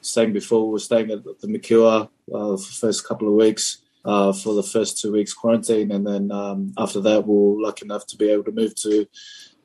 [0.00, 3.82] saying before, we were staying at the Mercure uh, for the first couple of weeks
[4.04, 7.84] uh, for the first two weeks quarantine, and then um, after that, we are lucky
[7.84, 9.06] enough to be able to move to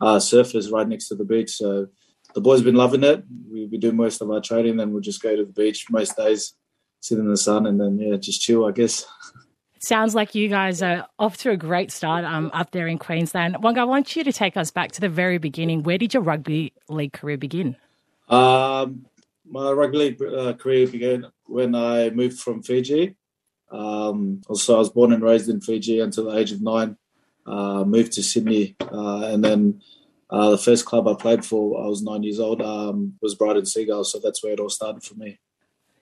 [0.01, 1.51] uh, Surfers right next to the beach.
[1.51, 1.87] So
[2.33, 3.23] the boys have been loving it.
[3.51, 6.15] We, we do most of our training, then we'll just go to the beach most
[6.15, 6.53] days,
[7.01, 9.05] sit in the sun, and then yeah, just chill, I guess.
[9.81, 13.55] Sounds like you guys are off to a great start um, up there in Queensland.
[13.55, 15.83] Waqa, I want you to take us back to the very beginning.
[15.83, 17.77] Where did your rugby league career begin?
[18.27, 19.05] Um,
[19.49, 23.15] my rugby league uh, career began when I moved from Fiji.
[23.71, 26.97] Um, also, I was born and raised in Fiji until the age of nine.
[27.45, 29.81] Uh, moved to Sydney, uh, and then
[30.29, 33.65] uh, the first club I played for, I was nine years old, um, was Brighton
[33.65, 34.11] Seagulls.
[34.11, 35.39] So that's where it all started for me.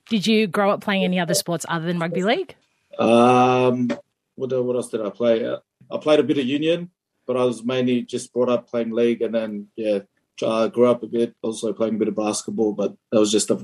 [0.09, 2.55] Did you grow up playing any other sports other than rugby league?
[2.99, 3.87] Um,
[4.35, 5.45] what, what else did I play?
[5.45, 5.57] Uh,
[5.89, 6.91] I played a bit of union,
[7.25, 9.99] but I was mainly just brought up playing league, and then yeah,
[10.45, 12.73] I grew up a bit, also playing a bit of basketball.
[12.73, 13.55] But that was just a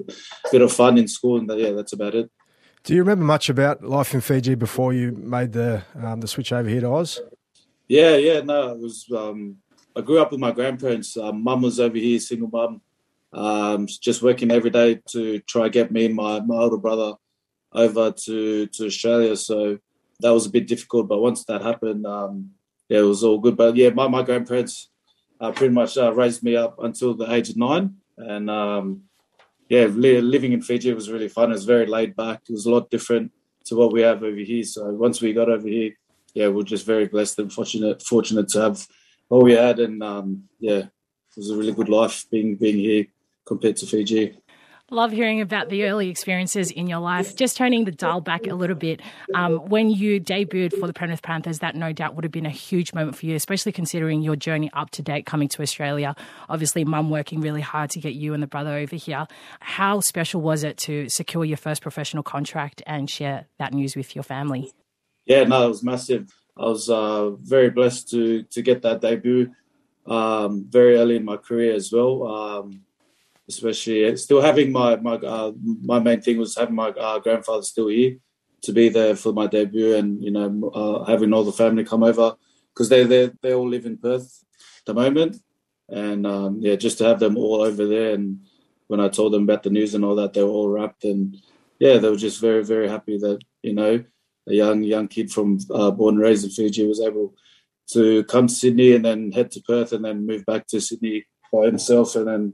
[0.51, 2.29] bit of fun in school, and yeah, that's about it.
[2.83, 6.51] Do you remember much about life in Fiji before you made the um, the switch
[6.51, 7.21] over here to Oz?
[7.87, 9.05] Yeah, yeah, no, it was.
[9.15, 9.57] Um,
[9.95, 11.15] I grew up with my grandparents.
[11.15, 12.81] Um, mum was over here, single mum,
[13.31, 17.13] um, just working every day to try get me and my, my older brother
[17.71, 19.37] over to to Australia.
[19.37, 19.79] So
[20.19, 22.51] that was a bit difficult, but once that happened, um,
[22.89, 23.55] yeah, it was all good.
[23.55, 24.89] But yeah, my my grandparents
[25.39, 29.03] uh, pretty much uh, raised me up until the age of nine, and um,
[29.73, 31.49] yeah, living in Fiji was really fun.
[31.49, 32.41] It was very laid back.
[32.47, 33.31] It was a lot different
[33.65, 34.63] to what we have over here.
[34.63, 35.93] So once we got over here,
[36.35, 38.87] yeah, we're just very blessed and fortunate fortunate to have
[39.29, 43.05] all we had, and um, yeah, it was a really good life being being here
[43.45, 44.37] compared to Fiji.
[44.93, 47.35] Love hearing about the early experiences in your life.
[47.35, 49.01] Just turning the dial back a little bit,
[49.33, 52.51] um, when you debuted for the Penrith Panthers, that no doubt would have been a
[52.51, 56.15] huge moment for you, especially considering your journey up to date coming to Australia.
[56.47, 59.25] Obviously, mum working really hard to get you and the brother over here.
[59.61, 64.15] How special was it to secure your first professional contract and share that news with
[64.15, 64.73] your family?
[65.25, 66.31] Yeah, no, it was massive.
[66.55, 69.55] I was uh, very blessed to to get that debut
[70.05, 72.27] um, very early in my career as well.
[72.27, 72.83] Um,
[73.47, 75.51] especially still having my my uh,
[75.81, 78.17] my main thing was having my uh, grandfather still here
[78.61, 82.03] to be there for my debut, and you know uh, having all the family come
[82.03, 82.35] over
[82.73, 84.43] because they they they all live in Perth
[84.79, 85.37] at the moment,
[85.89, 88.39] and um, yeah, just to have them all over there, and
[88.87, 91.37] when I told them about the news and all that, they were all wrapped, and
[91.79, 94.03] yeah, they were just very very happy that you know
[94.47, 97.33] a young young kid from uh, born and raised in Fiji was able
[97.91, 101.25] to come to Sydney and then head to Perth and then move back to Sydney
[101.51, 102.53] by himself and then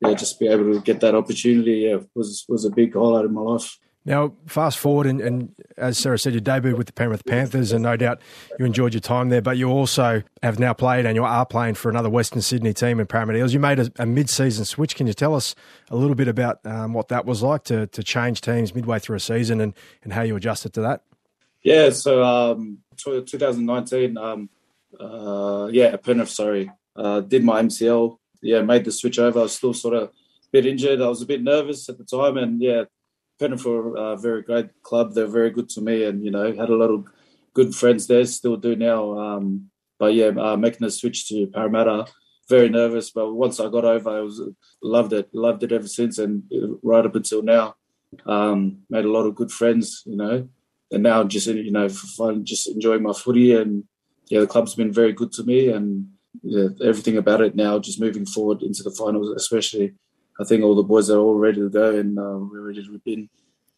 [0.00, 3.34] yeah, just be able to get that opportunity yeah, was was a big highlight in
[3.34, 3.78] my life.
[4.06, 7.82] Now, fast forward, and, and, as Sarah said, you debuted with the Penrith Panthers, and
[7.82, 8.20] no doubt
[8.56, 9.42] you enjoyed your time there.
[9.42, 13.00] But you also have now played, and you are playing for another Western Sydney team
[13.00, 13.52] in Parramatta Eels.
[13.52, 14.94] You made a, a mid-season switch.
[14.94, 15.56] Can you tell us
[15.90, 19.16] a little bit about um, what that was like to to change teams midway through
[19.16, 21.02] a season, and, and how you adjusted to that?
[21.64, 24.48] Yeah, so um, 2019, um,
[25.00, 29.40] uh, yeah, Penrith, sorry, uh, did my MCL yeah, made the switch over.
[29.40, 30.10] I was still sort of a
[30.52, 31.00] bit injured.
[31.00, 32.84] I was a bit nervous at the time, and yeah,
[33.38, 35.14] Penrith were a very great club.
[35.14, 37.06] They're very good to me, and you know, had a lot of
[37.54, 38.24] good friends there.
[38.26, 39.18] Still do now.
[39.18, 42.06] Um, but yeah, uh, making the switch to Parramatta,
[42.48, 43.10] very nervous.
[43.10, 44.40] But once I got over, I was
[44.82, 46.42] loved it, loved it ever since, and
[46.82, 47.74] right up until now.
[48.24, 50.48] um, made a lot of good friends, you know,
[50.90, 53.84] and now just you know fun, just enjoying my footy, and
[54.28, 56.08] yeah, the club's been very good to me, and
[56.42, 59.94] yeah, everything about it now, just moving forward into the finals, especially.
[60.40, 62.90] I think all the boys are all ready to go, and uh, we're ready to
[62.90, 63.28] rip in.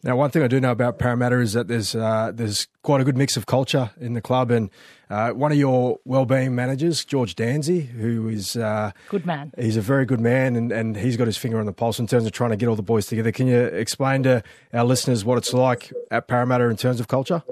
[0.05, 3.05] Now, one thing I do know about Parramatta is that there's uh, there's quite a
[3.05, 4.71] good mix of culture in the club, and
[5.11, 9.53] uh, one of your well-being managers, George Danzy, who is uh, good man.
[9.59, 12.07] He's a very good man, and, and he's got his finger on the pulse in
[12.07, 13.33] terms of trying to get all the boys together.
[13.33, 17.43] Can you explain to our listeners what it's like at Parramatta in terms of culture?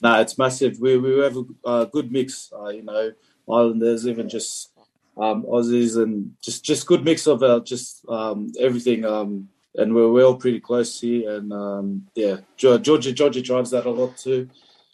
[0.00, 0.78] No, it's massive.
[0.80, 2.50] We we have a good mix.
[2.58, 3.12] Uh, you know,
[3.48, 4.70] Islanders, even just
[5.16, 9.04] um, Aussies, and just just good mix of uh, just um, everything.
[9.04, 11.36] Um, and we're, we're all pretty close here.
[11.36, 14.48] And um, yeah, Georgia Georgia drives that a lot too.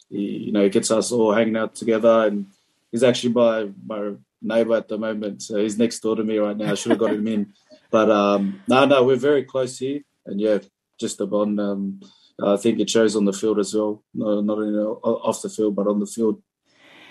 [0.09, 2.47] He, you know, he gets us all hanging out together, and
[2.91, 5.41] he's actually my my neighbour at the moment.
[5.41, 6.71] So he's next door to me right now.
[6.71, 7.53] I should have got him in,
[7.91, 10.59] but um, no, no, we're very close here, and yeah,
[10.99, 11.59] just a bond.
[11.59, 12.01] Um,
[12.43, 15.87] I think it shows on the field as well, not only off the field, but
[15.87, 16.41] on the field.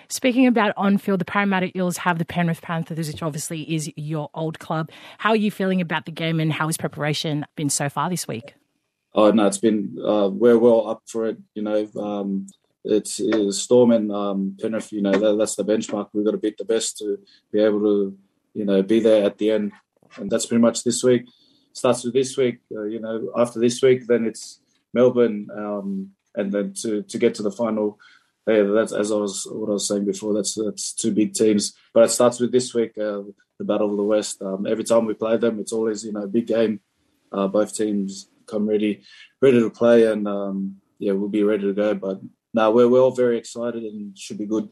[0.08, 4.30] Speaking about on field, the Parramatta Eels have the Penrith Panthers, which obviously is your
[4.34, 4.90] old club.
[5.18, 8.26] How are you feeling about the game and how has preparation been so far this
[8.28, 8.54] week?
[9.14, 11.38] Oh, no, it's been, uh, we're well up for it.
[11.54, 12.46] You know, um,
[12.84, 16.08] it's, it's, Storm and um, Penrith, you know, that, that's the benchmark.
[16.12, 17.18] We've got to beat the best to
[17.52, 18.16] be able to,
[18.54, 19.72] you know, be there at the end.
[20.16, 21.26] And that's pretty much this week.
[21.74, 24.60] Starts with this week, uh, you know, after this week, then it's
[24.92, 25.48] Melbourne.
[25.54, 27.98] Um, and then to, to get to the final,
[28.46, 30.34] yeah, that's as I was what I was saying before.
[30.34, 33.22] That's that's two big teams, but it starts with this week, uh,
[33.58, 34.42] the Battle of the West.
[34.42, 36.80] Um, every time we play them, it's always you know big game.
[37.30, 39.02] Uh, both teams come ready,
[39.40, 41.94] ready to play, and um, yeah, we'll be ready to go.
[41.94, 42.20] But
[42.52, 44.68] now we're we're all very excited and should be good.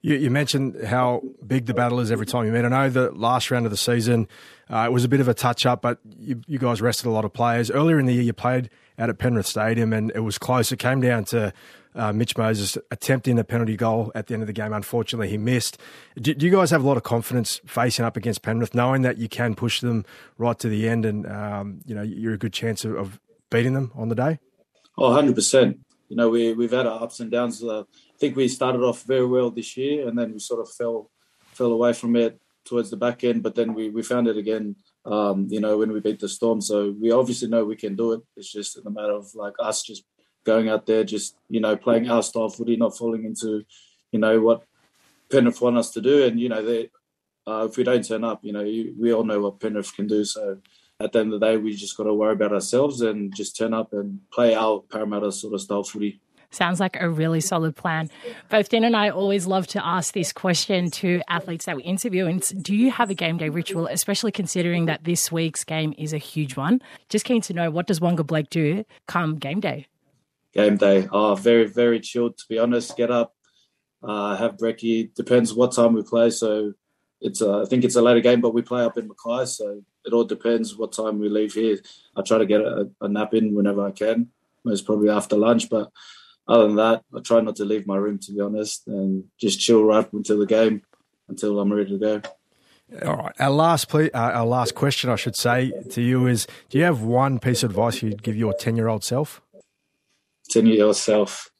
[0.00, 2.64] You, you, mentioned how big the battle is every time you meet.
[2.64, 4.28] I know the last round of the season
[4.70, 7.10] uh, it was a bit of a touch up, but you, you guys rested a
[7.10, 8.22] lot of players earlier in the year.
[8.22, 8.68] You played
[8.98, 10.70] out at Penrith Stadium, and it was close.
[10.72, 11.52] It came down to
[11.98, 14.72] uh, Mitch Moses attempting a penalty goal at the end of the game.
[14.72, 15.78] Unfortunately, he missed.
[16.16, 19.18] Do, do, you guys have a lot of confidence facing up against Penrith, knowing that
[19.18, 20.04] you can push them
[20.38, 23.72] right to the end, and um, you know you're a good chance of, of, beating
[23.72, 24.38] them on the day?
[24.98, 25.80] Oh, 100 percent.
[26.08, 27.62] You know, we we've had our ups and downs.
[27.62, 30.70] Uh, I think we started off very well this year, and then we sort of
[30.70, 31.10] fell
[31.52, 33.42] fell away from it towards the back end.
[33.42, 34.76] But then we we found it again.
[35.04, 38.12] Um, you know, when we beat the Storm, so we obviously know we can do
[38.12, 38.20] it.
[38.36, 40.04] It's just a matter of like us just
[40.44, 43.64] going out there, just you know, playing our style footy, not falling into,
[44.12, 44.64] you know, what
[45.30, 46.24] Penrith want us to do.
[46.24, 46.90] And you know, they,
[47.46, 50.06] uh, if we don't turn up, you know, you, we all know what Penrith can
[50.06, 50.24] do.
[50.24, 50.58] So
[51.00, 53.56] at the end of the day, we just got to worry about ourselves and just
[53.56, 56.20] turn up and play our Parramatta sort of style footy.
[56.50, 58.08] Sounds like a really solid plan.
[58.48, 62.24] Both Den and I always love to ask this question to athletes that we interview.
[62.24, 66.14] And do you have a game day ritual, especially considering that this week's game is
[66.14, 66.80] a huge one?
[67.10, 69.86] Just keen to know what does Waqa Blake do come game day?
[70.58, 71.08] Game day.
[71.12, 72.96] Oh, very, very chilled, to be honest.
[72.96, 73.34] Get up,
[74.02, 75.14] uh, have brekkie.
[75.14, 76.30] Depends what time we play.
[76.30, 76.74] So
[77.20, 79.46] it's uh, I think it's a later game, but we play up in Mackay.
[79.46, 81.78] So it all depends what time we leave here.
[82.16, 84.28] I try to get a, a nap in whenever I can.
[84.64, 85.90] Most probably after lunch, but
[86.48, 89.60] other than that, I try not to leave my room, to be honest, and just
[89.60, 90.82] chill right up until the game,
[91.28, 92.22] until I'm ready to go.
[93.04, 93.34] All right.
[93.38, 96.84] Our last, ple- uh, our last question, I should say to you is: Do you
[96.84, 99.42] have one piece of advice you'd give your ten-year-old self?
[100.48, 101.50] Continue yourself.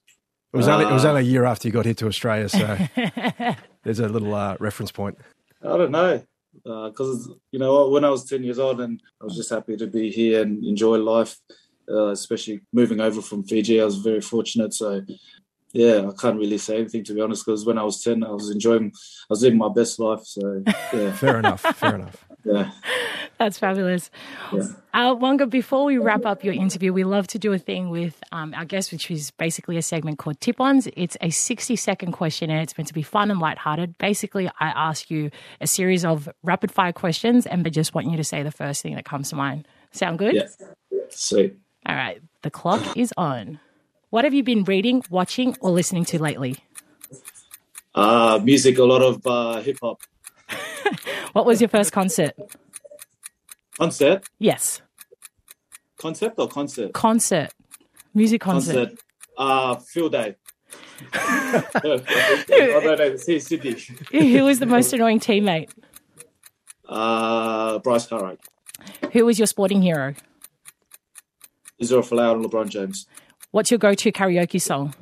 [0.52, 2.78] It was, only, it was only a year after you got here to Australia, so
[3.84, 5.18] there's a little uh, reference point.
[5.62, 6.22] I don't know,
[6.64, 9.76] because uh, you know when I was ten years old, and I was just happy
[9.76, 11.36] to be here and enjoy life,
[11.90, 13.80] uh, especially moving over from Fiji.
[13.80, 15.02] I was very fortunate, so
[15.72, 17.44] yeah, I can't really say anything to be honest.
[17.44, 20.24] Because when I was ten, I was enjoying, I was living my best life.
[20.24, 22.24] So yeah, fair enough, fair enough.
[22.44, 22.70] Yeah.
[23.38, 24.10] That's fabulous.
[24.52, 24.62] Yeah.
[24.94, 28.22] Uh, Waqa, before we wrap up your interview, we love to do a thing with
[28.32, 30.88] um, our guests, which is basically a segment called Tip Ons.
[30.96, 32.62] It's a 60 second questionnaire.
[32.62, 33.98] It's meant to be fun and lighthearted.
[33.98, 38.16] Basically, I ask you a series of rapid fire questions and I just want you
[38.16, 39.68] to say the first thing that comes to mind.
[39.92, 40.34] Sound good?
[40.34, 40.48] Yeah.
[41.10, 41.56] Sweet.
[41.86, 42.20] All right.
[42.42, 43.60] The clock is on.
[44.10, 46.56] What have you been reading, watching, or listening to lately?
[47.94, 50.00] Uh, music, a lot of uh, hip hop.
[51.32, 52.32] what was your first concert?
[53.76, 54.26] Concert?
[54.38, 54.80] Yes.
[55.98, 56.94] Concept or concert?
[56.94, 57.52] Concert.
[58.14, 58.74] Music concert.
[58.74, 58.98] concert.
[59.36, 60.36] Uh, field day.
[63.38, 63.76] Sydney.
[64.10, 65.70] Who was the most annoying teammate?
[66.88, 68.38] Uh, Bryce Cartwright.
[69.12, 70.14] Who was your sporting hero?
[71.78, 73.06] Israel Folau and LeBron James.
[73.50, 74.94] What's your go-to karaoke song?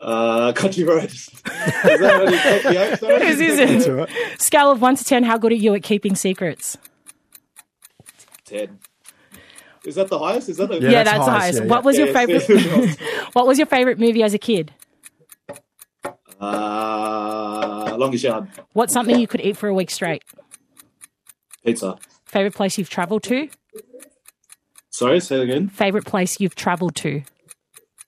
[0.00, 1.28] Uh, Country Roads.
[1.46, 4.40] is that Whose is it?
[4.40, 6.76] Scale of 1 to 10, how good are you at keeping secrets?
[8.44, 8.78] 10.
[9.86, 10.50] Is that the highest?
[10.50, 11.58] Is that the Yeah, Yeah, that's, that's the highest, highest.
[11.62, 11.84] yeah, what yeah.
[11.86, 12.98] was your favorite?
[13.32, 14.72] what was your favorite movie as a kid?
[16.40, 20.22] Uh, longest yard What's something you could eat for a week straight?
[21.64, 21.96] pizza.
[22.26, 23.48] Favorite place you've travelled to?
[24.94, 25.68] Sorry, say it again.
[25.68, 27.24] Favorite place you've travelled to?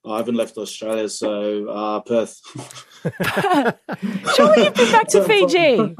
[0.07, 2.40] I haven't left Australia, so uh, Perth.
[4.37, 5.96] Surely you've been back to Fiji.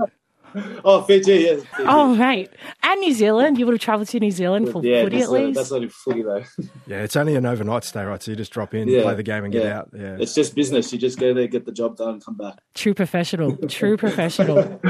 [0.85, 1.65] oh, Fiji, yes.
[1.77, 1.89] Fiji.
[1.89, 2.51] Oh, mate.
[2.85, 3.59] And New Zealand.
[3.59, 5.57] You would have travelled to New Zealand for yeah, footy at least.
[5.57, 6.45] that's only footy though.
[6.87, 8.23] Yeah, it's only an overnight stay, right?
[8.23, 9.91] So you just drop in, Yeah, play the game, and get out.
[9.93, 10.19] Yeah.
[10.21, 10.93] It's just business.
[10.93, 12.59] You just go there, get the job done, come back.
[12.75, 13.57] True professional.
[13.67, 14.81] True professional.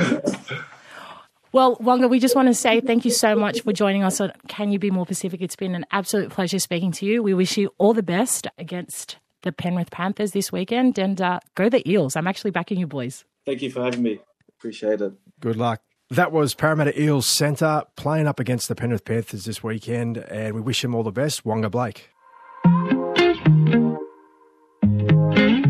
[1.53, 4.33] Well, Waqa, we just want to say thank you so much for joining us on
[4.49, 5.41] Can You Be More Pacific.
[5.41, 7.23] It's been an absolute pleasure speaking to you.
[7.23, 11.69] We wish you all the best against the Penrith Panthers this weekend and uh, go
[11.69, 12.17] the Eels.
[12.17, 13.25] I'm actually backing you boys.
[13.45, 14.21] Thank you for having me.
[14.59, 15.13] Appreciate it.
[15.41, 15.81] Good luck.
[16.11, 20.61] That was Parramatta Eels centre playing up against the Penrith Panthers this weekend, and we
[20.61, 21.45] wish him all the best.
[21.45, 22.11] Waqa Blake.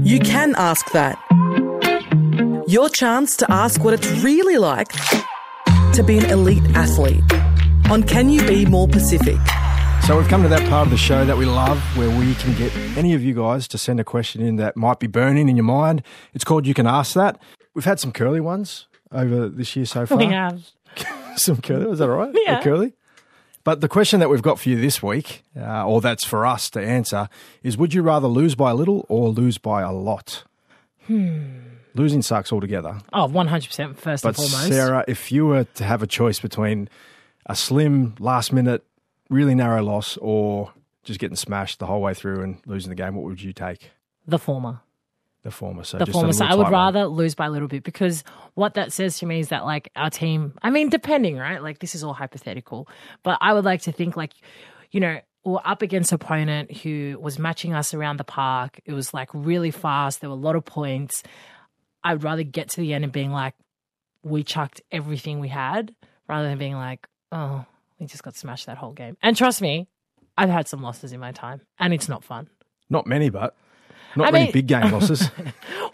[0.07, 1.19] You can ask that.
[2.69, 4.89] Your chance to ask what it's really like
[5.97, 7.25] to be an elite athlete
[7.91, 9.39] on Can You Be More Pacific?
[10.07, 12.55] So we've come to that part of the show that we love where we can
[12.55, 15.57] get any of you guys to send a question in that might be burning in
[15.57, 16.03] your mind.
[16.35, 17.41] It's called You Can Ask That.
[17.73, 20.19] We've had some curly ones over this year so far.
[20.19, 20.67] We have.
[21.37, 21.87] some curly.
[21.87, 22.35] Was that all right?
[22.45, 22.59] Yeah.
[22.59, 22.93] The curly.
[23.65, 26.69] But the question that we've got for you this week, uh, or that's for us
[26.71, 27.31] to answer,
[27.63, 30.45] is would you rather lose by a little or lose by a lot?
[31.07, 31.76] Hmm.
[31.97, 32.99] Losing sucks altogether.
[33.13, 34.69] Oh, 100% first But and foremost.
[34.69, 36.89] Sarah, if you were to have a choice between
[37.47, 38.85] a slim last minute,
[39.31, 40.73] really narrow loss or
[41.05, 43.91] just getting smashed the whole way through and losing the game, what would you take?
[44.27, 44.81] the former.
[45.43, 45.85] The former.
[45.85, 46.33] So the former.
[46.33, 46.73] So I would tight one.
[46.73, 49.91] rather lose by a little bit because what that says to me is that like
[49.95, 50.55] our team.
[50.61, 51.63] I mean, depending, right?
[51.63, 52.89] Like this is all hypothetical,
[53.23, 54.33] but I would like to think like,
[54.91, 58.81] you know, we're up against an opponent who was matching us around the park.
[58.85, 60.21] It was like really fast.
[60.21, 61.23] There were a lot of points.
[62.07, 63.55] I would rather get to the end and being like,
[64.23, 65.93] we chucked everything we had,
[66.29, 67.65] rather than being like, oh,
[67.99, 69.17] we just got smashed that whole game.
[69.25, 69.89] And trust me,
[70.39, 72.49] I've had some losses in my time, and it's not fun.
[72.89, 73.57] Not many, but
[74.17, 75.31] not I many mean- big game losses.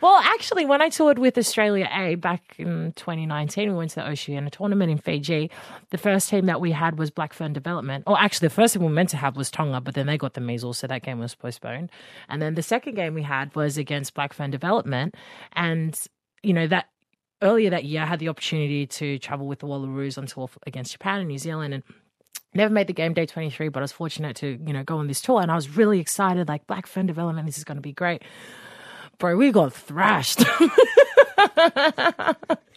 [0.01, 4.09] Well, actually, when I toured with Australia A back in 2019, we went to the
[4.09, 5.49] Oceania tournament in Fiji.
[5.91, 8.03] The first team that we had was Blackfern Development.
[8.09, 10.19] Or actually, the first team we were meant to have was Tonga, but then they
[10.19, 11.89] got the measles, so that game was postponed.
[12.29, 15.15] And then the second game we had was against Blackfern Development.
[15.53, 15.97] And,
[16.43, 16.87] you know, that
[17.41, 20.91] earlier that year, I had the opportunity to travel with the Wallaroos on tour against
[20.91, 21.75] Japan and New Zealand.
[21.75, 21.83] And
[22.55, 25.07] never made the game day 23 but i was fortunate to you know go on
[25.07, 27.83] this tour and i was really excited like black fern development this is going to
[27.83, 28.23] be great.
[29.19, 30.45] Bro we got thrashed.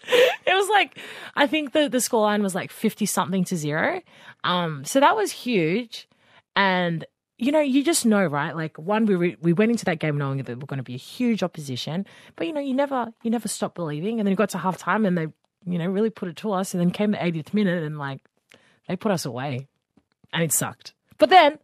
[0.08, 1.00] It was like
[1.36, 4.02] i think the the scoreline was like 50 something to zero.
[4.44, 6.08] Um so that was huge.
[6.56, 7.06] And
[7.38, 8.56] you know you just know right?
[8.56, 10.96] Like one we re- we went into that game knowing that we're going to be
[10.96, 14.20] a huge opposition but you know you never you never stop believing.
[14.20, 15.28] And then you got to half time and they
[15.66, 18.22] you know really put it to us and then came the 80th minute and like
[18.88, 19.68] they put us away
[20.34, 20.94] and it sucked.
[21.18, 21.60] But then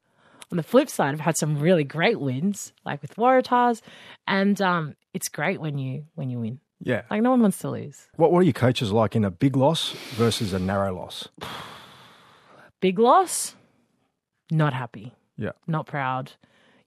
[0.52, 3.82] on the flip side, I've had some really great wins, like with Waratahs,
[4.28, 6.60] and um, it's great when you when you win.
[6.82, 7.04] yeah.
[7.10, 8.08] Like no one wants to lose.
[8.16, 11.28] What, what are your coaches like in a big loss versus a narrow loss?
[12.80, 13.56] Big loss,
[14.50, 15.52] not happy, Yeah.
[15.68, 16.32] not proud.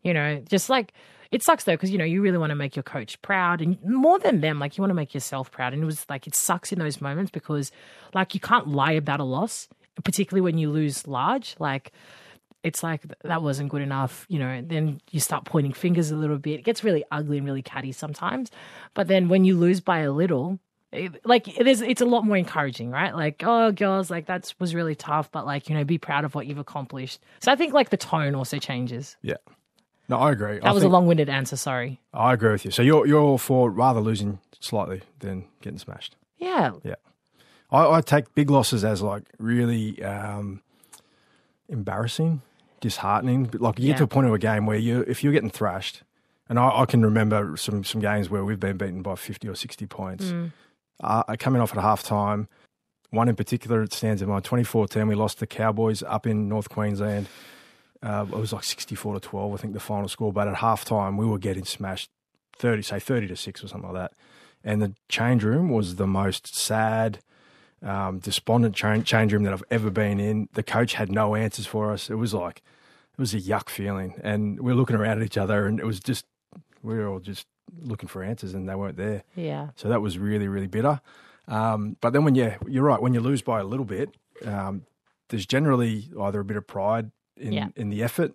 [0.03, 0.93] You know, just like
[1.31, 3.79] it sucks though because you know you really want to make your coach proud, and
[3.85, 5.73] more than them, like you want to make yourself proud.
[5.73, 7.71] And it was like it sucks in those moments because
[8.13, 9.69] like you can't lie about a loss,
[10.03, 11.55] particularly when you lose large.
[11.59, 11.93] Like
[12.63, 14.63] it's like that wasn't good enough, you know.
[14.67, 16.61] Then you start pointing fingers a little bit.
[16.61, 18.51] It gets really ugly and really catty sometimes.
[18.95, 20.59] But then when you lose by a little,
[20.91, 23.15] it, like it is, it's a lot more encouraging, right?
[23.15, 26.35] Like, oh, girls, like that was really tough, but like you know, be proud of
[26.35, 27.21] what you've accomplished.
[27.41, 29.17] So I think like the tone also changes.
[29.23, 29.37] Yeah.
[30.09, 30.59] No, I agree.
[30.59, 31.57] That I was think- a long-winded answer.
[31.57, 32.01] Sorry.
[32.13, 32.71] I agree with you.
[32.71, 36.17] So you're you're all for rather losing slightly than getting smashed.
[36.39, 36.95] Yeah yeah.
[37.75, 40.61] I, I take big losses as like really um,
[41.69, 42.43] embarrassing,
[42.81, 43.45] disheartening.
[43.47, 43.93] But like you Yeah.
[43.93, 46.03] get to a point of a game where you, if you're getting thrashed,
[46.49, 49.55] and I, I can remember some some games where we've been beaten by fifty or
[49.55, 50.33] sixty points.
[51.03, 52.47] Uh, coming off at half time,
[53.11, 54.45] one in particular it stands in mind.
[54.45, 57.27] 2014, we lost the Cowboys up in North Queensland.
[58.01, 60.33] Uh, it was like 64 to 12, I think the final score.
[60.33, 62.11] But at half time, we were getting smashed
[62.59, 64.13] 30, say 30 to 6 or something like that.
[64.63, 67.19] And the change room was the most sad,
[67.85, 70.49] um, despondent change, change room that I've ever been in.
[70.55, 72.11] The coach had no answers for us.
[72.11, 72.59] It was like,
[73.13, 74.15] it was a yuck feeling.
[74.25, 76.25] And we are looking around at each other and it was just,
[76.83, 77.47] we were all just
[77.83, 79.23] looking for answers and they weren't there.
[79.37, 79.69] Yeah.
[79.77, 81.01] So that was really, really bitter.
[81.47, 84.11] Um, but then when you, you're right, when you lose by a little bit,
[84.47, 84.87] um,
[85.29, 87.69] there's generally either a bit of pride in Yeah.
[87.77, 88.33] in the effort,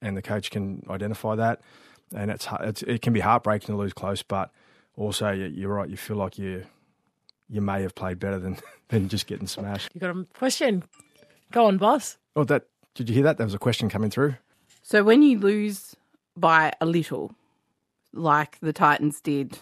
[0.00, 1.60] and the coach can identify that.
[2.14, 4.50] And it's, it's it can be heartbreaking to lose close, but
[4.96, 5.88] also you- you're right.
[5.88, 6.64] You feel like you
[7.50, 8.56] you may have played better than
[8.88, 9.90] than just getting smashed.
[9.94, 10.82] You got a question?
[11.52, 12.18] Go on, boss.
[12.36, 13.36] Oh, that did you hear that?
[13.38, 14.34] There was a question coming through.
[14.82, 15.94] So when you lose
[16.36, 17.32] by a little,
[18.12, 19.58] like the Titans did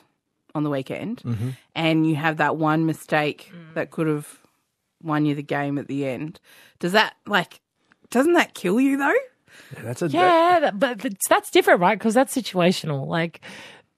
[0.54, 1.50] on the weekend, Mm-hmm.
[1.74, 4.38] and you have that one mistake that could have
[5.02, 6.40] won you the game at the end,
[6.78, 7.60] does that like
[8.10, 9.14] doesn't that kill you though?
[9.74, 11.98] Yeah, that's a Yeah, that, but that's, that's different, right?
[11.98, 13.06] Because that's situational.
[13.06, 13.40] Like,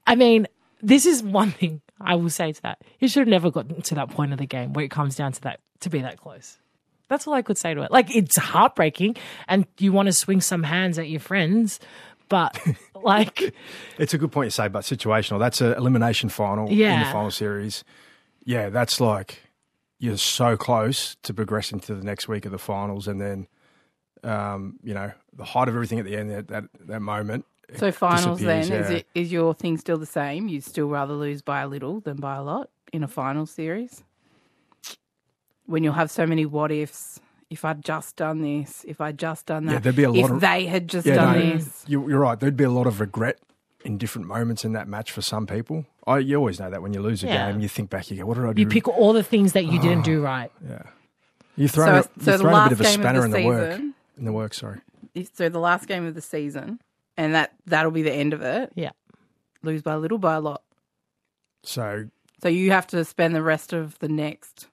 [0.06, 0.46] I mean,
[0.82, 2.82] this is one thing I will say to that.
[3.00, 5.32] You should have never gotten to that point of the game where it comes down
[5.32, 6.58] to that to be that close.
[7.08, 7.90] That's all I could say to it.
[7.90, 9.16] Like, it's heartbreaking,
[9.48, 11.80] and you want to swing some hands at your friends,
[12.28, 12.60] but
[12.94, 13.54] like,
[13.98, 15.38] It's a good point you say, but situational.
[15.38, 16.94] That's an elimination final yeah.
[16.94, 17.82] in the final series.
[18.44, 19.42] Yeah, that's like
[19.98, 23.48] you're so close to progressing to the next week of the finals, and then
[24.22, 27.44] um, you know the height of everything at the end that that, that moment.
[27.68, 30.48] It So finals then disappears, is it is your thing still the same?
[30.48, 34.02] You'd still rather lose by a little than by a lot in a final series?
[35.66, 37.20] When you'll have so many what ifs.
[37.50, 40.24] If I'd just done this, if I'd just done that, Yeah, there'd be a lot
[40.26, 41.82] if of- they had just Yeah, done no, this.
[41.88, 42.38] You, you're right.
[42.38, 43.38] There'd be a lot of regret
[43.86, 45.86] in different moments in that match for some people.
[46.06, 47.50] I, you always know that when you lose a Yeah.
[47.50, 49.54] game, you think back, you go, "What did I do?" you pick all the things
[49.54, 49.82] that you ah.
[49.82, 50.52] didn't do right.
[50.68, 50.82] Yeah.
[51.56, 53.14] You've thrown, So- a, so you've the thrown a last bit of a game of
[53.14, 53.72] the in the work.
[53.72, 54.78] season- In the work, sorry.
[55.32, 56.80] So the last game of the season,
[57.18, 58.72] and that that'll be the end of it.
[58.74, 58.92] Yeah.
[59.62, 60.62] Lose by a little, by a lot.
[61.62, 62.08] So
[62.42, 64.68] So you have to spend the rest of the next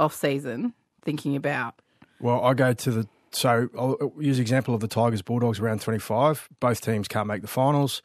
[0.00, 1.74] off season thinking about.
[2.18, 5.80] Well, I go to the so I'll use the example of the Tigers Bulldogs round
[5.80, 6.48] twenty five.
[6.58, 8.02] Both teams can't make the finals,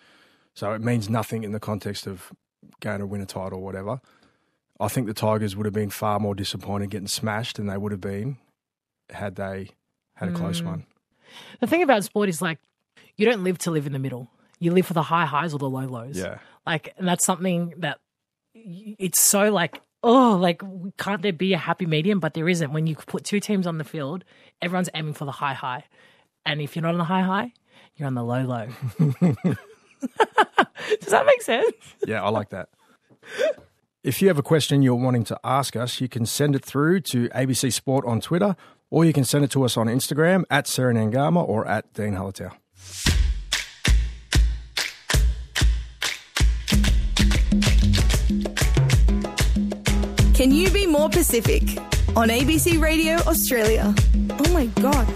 [0.53, 2.31] so it means nothing in the context of
[2.81, 4.01] going to win a title or whatever.
[4.79, 7.91] I think the Tigers would have been far more disappointed getting smashed than they would
[7.93, 8.37] have been
[9.09, 9.69] had they
[10.15, 10.65] had a close Mm.
[10.65, 10.85] one.
[11.59, 12.59] The thing about sport is like,
[13.17, 14.29] you don't live to live in the middle.
[14.59, 16.17] You live for the high highs or the low lows.
[16.17, 16.39] Yeah.
[16.65, 17.99] Like, and that's something that
[18.53, 20.61] it's so like, oh, like,
[20.97, 22.19] can't there be a happy medium?
[22.19, 22.71] But there isn't.
[22.71, 24.23] When you put two teams on the field,
[24.61, 25.85] everyone's aiming for the high high.
[26.45, 27.53] And if you're not on the high high,
[27.95, 28.67] you're on the low low.
[30.99, 31.73] Does that make sense?
[32.05, 32.69] Yeah, I like that.
[34.03, 37.01] If you have a question you're wanting to ask us, you can send it through
[37.01, 38.55] to ABC Sport on Twitter,
[38.91, 42.13] or you can send it to us on Instagram at Sarah Nangama or at Dean
[42.13, 42.51] Halatau.
[50.33, 51.63] Can you be more Pacific?
[52.15, 53.93] On ABC Radio Australia.
[54.31, 55.07] Oh my god.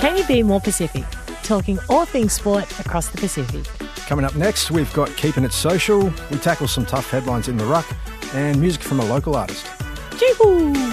[0.00, 1.04] Can you be more Pacific?
[1.42, 3.64] Talking all things sport across the Pacific.
[4.06, 6.12] Coming up next, we've got Keeping It Social.
[6.30, 7.86] We tackle some tough headlines in the ruck
[8.34, 9.66] and music from a local artist.
[10.18, 10.87] Chee-hoo!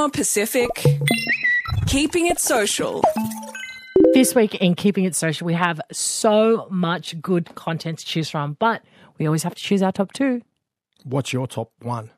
[0.00, 0.70] Can you be more Pacific?
[1.86, 3.02] Keeping it social.
[4.14, 8.56] This week in Keeping It Social, we have so much good content to choose from,
[8.58, 8.82] but
[9.18, 10.40] we always have to choose our top two.
[11.04, 12.10] What's your top one?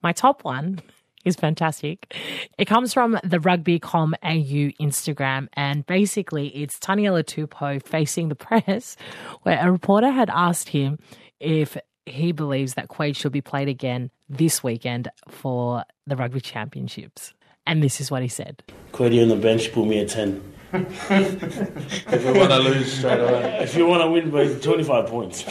[0.00, 0.80] My top one
[1.24, 2.14] is fantastic.
[2.56, 8.96] It comes from the Rugby.com AU Instagram, and basically it's Taniela Tupou facing the press,
[9.42, 11.00] where a reporter had asked him
[11.40, 11.76] if
[12.06, 17.32] he believes that Quade should be played again this weekend for the Rugby Championships.
[17.66, 18.62] And this is what he said.
[18.92, 20.52] Quiddy on the bench, put me a 10.
[20.74, 23.58] if you want to lose straight away.
[23.62, 25.42] If you want to win by 25 points.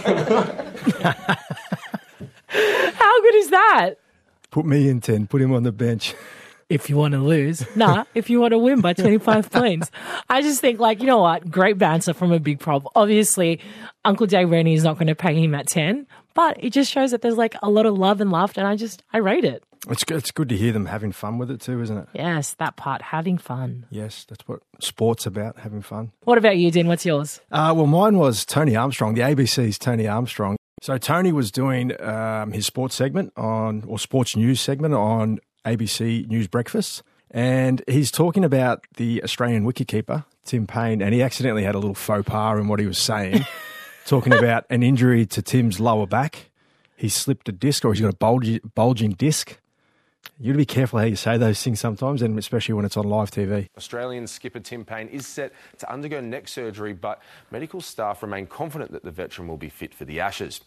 [2.49, 3.95] How good is that?
[4.51, 6.14] Put me in 10, put him on the bench.
[6.70, 7.66] if you want to lose.
[7.76, 9.89] Nah, if you want to win by 25 points.
[10.30, 11.49] I just think, like, you know what?
[11.49, 12.84] Great banter from a big prop.
[12.95, 13.60] Obviously,
[14.06, 17.11] Uncle Dave Rennie is not going to pay him at 10, but it just shows
[17.11, 19.63] that there's like a lot of love and laughter, and I just, I rate it.
[19.89, 22.07] It's good, it's good to hear them having fun with it too, isn't it?
[22.13, 23.86] Yes, that part, having fun.
[23.89, 26.11] Yes, that's what sport's about, having fun.
[26.23, 26.88] What about you, Dean?
[26.88, 27.41] What's yours?
[27.51, 30.55] Uh, well, mine was Tony Armstrong, the ABC's Tony Armstrong.
[30.81, 36.27] So Tony was doing um, his sports segment on, or sports news segment on ABC
[36.27, 41.75] News Breakfast, and he's talking about the Australian wicketkeeper Tim Paine, and he accidentally had
[41.75, 43.45] a little faux pas in what he was saying,
[44.06, 46.51] talking about an injury to Tim's lower back.
[46.95, 49.60] He slipped a disc, or he's got a bulgy, bulging disc.
[50.39, 52.97] You got to be careful how you say those things sometimes, and especially when it's
[52.97, 53.68] on live TV.
[53.78, 58.91] Australian skipper Tim Paine is set to undergo neck surgery, but medical staff remain confident
[58.93, 60.62] that the veteran will be fit for the Ashes.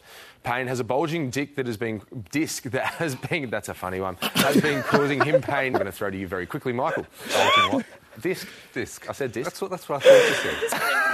[0.45, 4.01] Paine has a bulging dick that has been disc that has been that's a funny
[4.01, 5.75] one has been causing him pain.
[5.75, 7.07] I'm going to throw to you very quickly, Michael.
[7.33, 7.87] Bulging what?
[8.21, 9.09] Disc, disc.
[9.09, 9.51] I said disc.
[9.51, 9.71] That's what.
[9.71, 11.03] That's what I thought you said.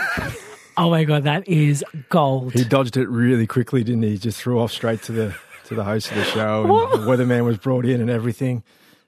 [0.76, 2.52] Oh my God, that is gold.
[2.54, 4.10] He dodged it really quickly, didn't he?
[4.10, 5.34] He just threw off straight to the
[5.66, 6.62] to the host of the show,
[6.92, 8.62] and the weatherman was brought in and everything.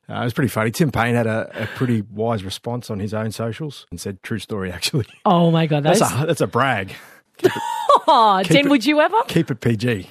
[0.08, 0.70] Uh, it was pretty funny.
[0.70, 4.38] Tim Paine had a, a pretty wise response on his own socials and said, "True
[4.38, 6.92] story, actually." Oh my god, That's that's, a that's a brag.
[8.06, 9.16] oh, keep Jen, it- would you ever?
[9.28, 10.08] Keep it PG.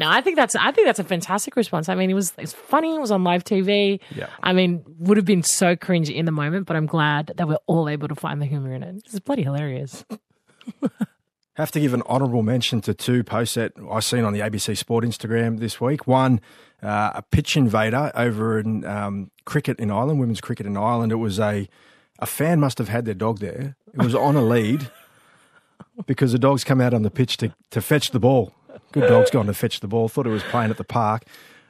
[0.00, 1.88] No, I think that's I think that's a fantastic response.
[1.88, 2.94] I mean, it was it's funny.
[2.94, 3.98] It was on live TV.
[4.14, 4.28] Yeah.
[4.42, 7.58] I mean, would have been so cringe in the moment, but I'm glad that we're
[7.66, 9.02] all able to find the humor in it.
[9.06, 10.04] It's bloody hilarious.
[11.54, 14.76] Have to give an honourable mention to two posts that I seen on the ABC
[14.76, 16.06] Sport Instagram this week.
[16.06, 16.40] One,
[16.82, 21.10] uh, a pitch invader over in um, cricket in Ireland, women's cricket in Ireland.
[21.10, 21.68] It was a
[22.18, 23.76] a fan must have had their dog there.
[23.92, 24.90] It was on a lead
[26.06, 28.52] because the dog's come out on the pitch to, to fetch the ball.
[28.92, 30.08] Good dog's gone to fetch the ball.
[30.08, 31.24] Thought it was playing at the park.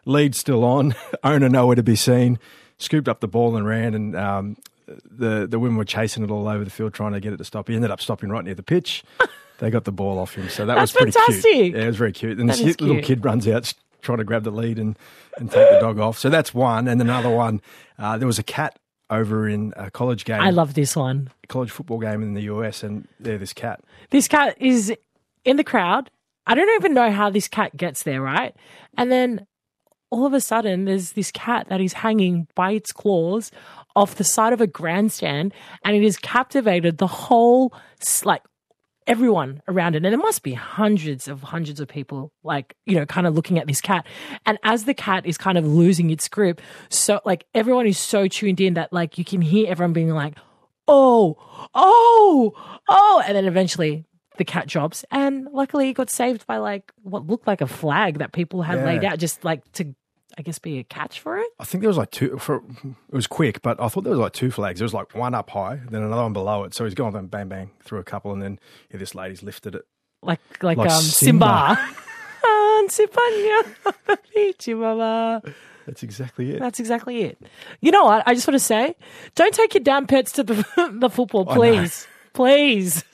[0.04, 0.94] Lead still on.
[1.24, 2.38] Owner nowhere to be seen.
[2.78, 3.94] Scooped up the ball and ran.
[3.94, 4.56] And um,
[5.04, 7.44] the the women were chasing it all over the field trying to get it to
[7.44, 7.68] stop.
[7.68, 9.04] He ended up stopping right near the pitch.
[9.60, 11.42] They got the ball off him, so that was pretty fantastic.
[11.52, 11.74] cute.
[11.74, 12.38] Yeah, it was very cute.
[12.38, 13.04] And That this is little cute.
[13.06, 14.96] kid runs out trying to grab the lead and,
[15.36, 16.16] and take the dog off.
[16.16, 16.86] So that's one.
[16.86, 17.60] And another one,
[17.98, 18.78] uh, there was a cat
[19.10, 20.40] over in a college game.
[20.40, 21.30] I love this one.
[21.48, 23.80] college football game in the US, and there, this cat.
[24.10, 24.94] This cat is
[25.44, 26.08] in the crowd.
[26.46, 28.54] I don't even know how this cat gets there, right?
[28.96, 29.44] And then
[30.10, 33.50] all of a sudden, there's this cat that is hanging by its claws
[33.98, 35.52] off the side of a grandstand,
[35.84, 37.72] and it has captivated the whole,
[38.24, 38.42] like,
[39.06, 40.04] everyone around it.
[40.04, 43.58] And there must be hundreds of hundreds of people, like, you know, kind of looking
[43.58, 44.06] at this cat.
[44.46, 48.28] And as the cat is kind of losing its grip, so, like, everyone is so
[48.28, 50.34] tuned in that, like, you can hear everyone being like,
[50.86, 51.36] oh,
[51.74, 52.52] oh,
[52.88, 53.22] oh.
[53.26, 54.04] And then eventually
[54.36, 55.04] the cat drops.
[55.10, 58.78] And luckily it got saved by like what looked like a flag that people had
[58.78, 58.84] Yeah.
[58.86, 59.94] laid out just like to,
[60.38, 61.48] I guess, be a catch for it.
[61.58, 62.38] I think there was like two.
[62.38, 64.78] For it was quick, but I thought there was like two flags.
[64.78, 66.74] There was like one up high, then another one below it.
[66.74, 68.60] So he's gone bang bang bang through a couple, and then
[68.92, 69.82] yeah, this lady's lifted it.
[70.22, 71.76] Like, like, Like um, Simba.
[72.88, 74.18] Simba.
[74.60, 75.42] Simba.
[75.86, 76.60] That's exactly it.
[76.60, 77.38] That's exactly it.
[77.80, 78.22] You know what?
[78.26, 78.94] I just want to say,
[79.34, 80.54] don't take your damn pets to the
[80.92, 81.60] the football, I know.
[81.60, 83.04] please, please.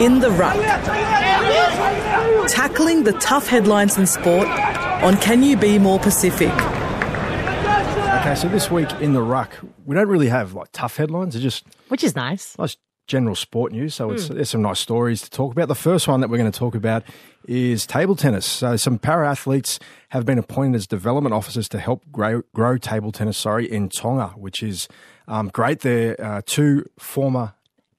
[0.00, 1.25] In the ruck.
[2.56, 6.48] Tackling the tough headlines in sport on Can You Be More Pacific?
[6.50, 9.52] Okay, so this week in the ruck,
[9.84, 11.34] we don't really have like tough headlines.
[11.34, 12.56] They're just Which is nice.
[12.58, 12.78] nice
[13.08, 13.94] general sport news.
[13.94, 14.36] So it's, Hmm.
[14.36, 15.68] there's some nice stories to talk about.
[15.68, 17.02] The first one that we're going to talk about
[17.46, 18.46] is table tennis.
[18.46, 19.78] So some para athletes
[20.08, 23.36] have been appointed as development officers to help grow, grow table tennis.
[23.36, 24.88] Sorry, in Tonga, which is
[25.28, 25.80] um, great.
[25.80, 27.52] They're uh, two former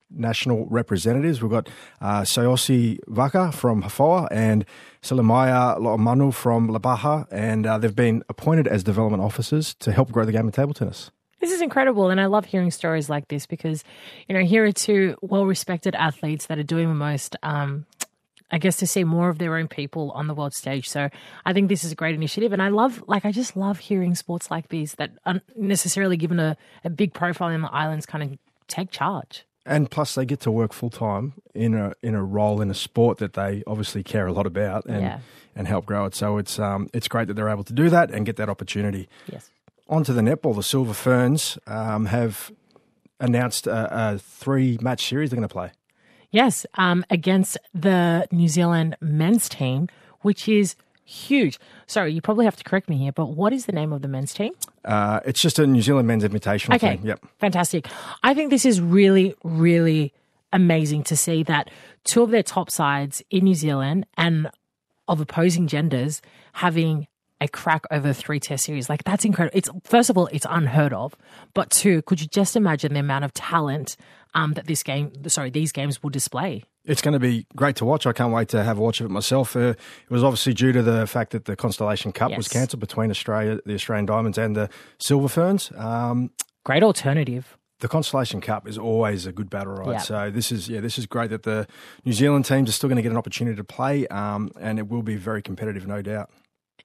[0.09, 1.41] national representatives.
[1.41, 1.69] We've got
[2.01, 4.65] uh, Sayosi Vaka from Hafoa and
[5.01, 10.25] Selemaya Lo'omanu from Labaha, and uh, they've been appointed as development officers to help grow
[10.25, 11.11] the game of table tennis.
[11.39, 13.83] This is incredible, and I love hearing stories like this because,
[14.27, 17.35] you know, here are two well-respected athletes that are doing the most.
[17.43, 17.85] Um,
[18.49, 20.87] I guess to see more of their own people on the world stage.
[20.87, 21.09] So
[21.45, 24.15] I think this is a great initiative, and I love, like, I just love hearing
[24.15, 26.55] sports like these that aren't necessarily given a,
[26.85, 28.37] a big profile in the islands, kind of
[28.67, 29.45] take charge.
[29.67, 32.73] And plus, they get to work full time in a in a role in a
[32.73, 35.19] sport that they obviously care a lot about and Yeah.
[35.55, 36.15] and help grow it.
[36.15, 39.09] So it's um it's great that they're able to do that and get that opportunity.
[39.31, 39.49] Yes.
[39.89, 40.55] On to the netball.
[40.55, 42.51] The Silver Ferns um, have
[43.19, 45.71] announced a, a three match series they're going to play.
[46.31, 49.87] Yes, um, against the New Zealand men's team,
[50.21, 51.57] which is huge.
[51.87, 54.09] Sorry, you probably have to correct me here, but what is the name of the
[54.09, 54.51] men's team?
[54.87, 56.95] Uh, it's just a New Zealand men's invitational Okay.
[56.97, 57.05] thing.
[57.05, 57.25] Yep.
[57.39, 57.87] Fantastic.
[58.23, 60.13] I think this is really, really
[60.53, 61.69] amazing to see that
[62.05, 64.49] two of their top sides in New Zealand and
[65.07, 66.21] of opposing genders
[66.53, 67.07] having
[67.39, 68.89] a crack over three test series.
[68.89, 69.57] Like that's incredible.
[69.57, 71.15] It's first of all, it's unheard of.
[71.53, 73.95] But two, could you just imagine the amount of talent
[74.33, 76.63] um, that this game sorry, these games will display?
[76.85, 78.05] It's going to be great to watch.
[78.07, 79.55] I can't wait to have a watch of it myself.
[79.55, 79.77] Uh, it
[80.09, 83.73] was obviously due to the fact that the Constellation Cup was cancelled between Australia, the
[83.73, 85.69] Australian Diamonds, and the Silver Ferns.
[85.75, 86.31] Um,
[86.63, 87.57] Great alternative.
[87.81, 89.91] the Constellation Cup is always a good battle ride.
[89.91, 89.97] Yeah.
[89.99, 91.67] So this is yeah, this is great that the
[92.05, 94.87] New Zealand teams are still going to get an opportunity to play, um, and it
[94.87, 96.29] will be very competitive, no doubt.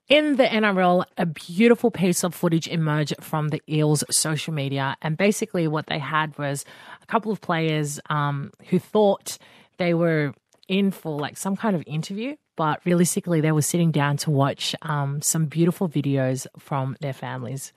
[0.09, 4.96] In the NRL, a beautiful piece of footage emerged from the Eels' social media.
[5.00, 6.64] And basically, what they had was
[7.03, 9.38] a couple of players um, who thought
[9.78, 10.34] they were
[10.68, 14.74] in for like some kind of interview, but realistically, they were sitting down to watch
[14.82, 17.72] um, some beautiful videos from their families.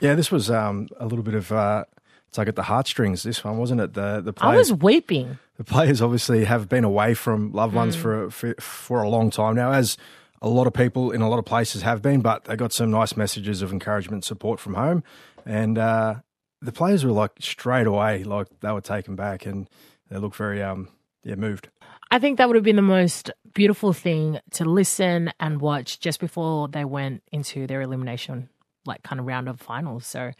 [0.00, 1.84] Yeah, this was um, a little bit of uh,
[2.28, 3.22] it's like at the heartstrings.
[3.22, 3.94] This one wasn't it?
[3.94, 5.38] The the I was weeping.
[5.56, 8.00] the players obviously have been away from loved ones Mm.
[8.00, 9.96] for, for for a long time now, as
[10.42, 12.20] a lot of people in a lot of places have been.
[12.20, 15.02] But they got some nice messages of encouragement, support from home,
[15.46, 16.16] and uh,
[16.60, 19.70] the players were like straight away, like they were taken back, and
[20.10, 20.88] they looked very um
[21.24, 21.68] yeah moved.
[22.10, 26.20] I think that would have been the most beautiful thing to listen and watch just
[26.20, 28.50] before they went into their elimination,
[28.84, 30.06] like kind of round of finals.
[30.06, 30.32] So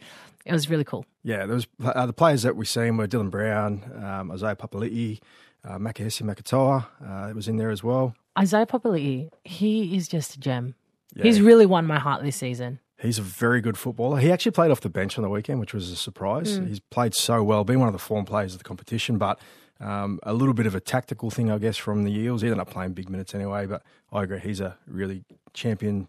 [0.45, 1.05] it was really cool.
[1.23, 5.19] Yeah, there was uh, the players that we seen were Dylan Brown, um, Isaiah Papali'i,
[5.63, 6.85] uh, Makahesi Makatoa.
[7.03, 8.13] Uh, it was in there as well.
[8.37, 10.75] Isaiah Papali'i, he is just a gem.
[11.15, 11.23] Yeah.
[11.23, 12.79] He's really won my heart this season.
[12.99, 14.17] He's a very good footballer.
[14.17, 16.57] He actually played off the bench on the weekend, which was a surprise.
[16.57, 16.69] Mm.
[16.69, 19.39] He's played so well, been one of the form players of the competition, but
[19.79, 22.41] um, a little bit of a tactical thing, I guess, from the Eels.
[22.41, 24.39] He ended up playing big minutes anyway, but I agree.
[24.39, 26.07] He's a really champion.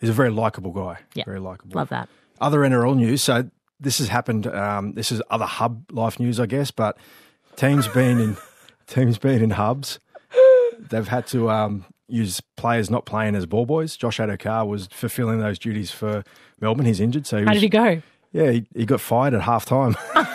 [0.00, 1.00] He's a very likable guy.
[1.14, 1.24] Yeah.
[1.24, 1.76] Very likable.
[1.76, 2.08] Love that.
[2.40, 3.22] Other NRL news.
[3.22, 4.46] So this has happened.
[4.46, 6.96] Um, this is other hub life news, I guess, but
[7.56, 8.36] teams been in
[8.86, 9.98] teams been in hubs.
[10.90, 13.96] They've had to um, use players not playing as ball boys.
[13.96, 16.24] Josh Addo-Carr was fulfilling those duties for
[16.60, 16.86] Melbourne.
[16.86, 18.02] He's injured, so he How was, did he go?
[18.32, 19.96] Yeah, he, he got fired at half time.
[20.14, 20.26] How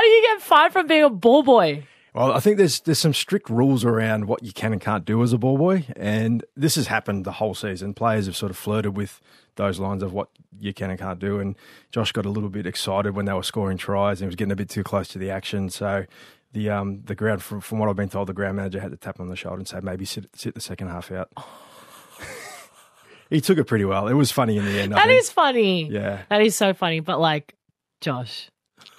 [0.00, 1.86] do you get fired from being a ball boy?
[2.14, 5.22] Well, I think there's there's some strict rules around what you can and can't do
[5.22, 7.94] as a ball boy, and this has happened the whole season.
[7.94, 9.20] Players have sort of flirted with
[9.56, 11.54] those lines of what you can and can't do, and
[11.92, 14.52] Josh got a little bit excited when they were scoring tries and he was getting
[14.52, 15.68] a bit too close to the action.
[15.68, 16.06] So
[16.52, 18.96] the um the ground from, from what I've been told, the ground manager had to
[18.96, 21.30] tap him on the shoulder and say maybe sit sit the second half out.
[23.30, 24.08] he took it pretty well.
[24.08, 24.92] It was funny in the end.
[24.92, 25.90] That is funny.
[25.90, 26.22] Yeah.
[26.30, 27.00] That is so funny.
[27.00, 27.54] But like,
[28.00, 28.50] Josh,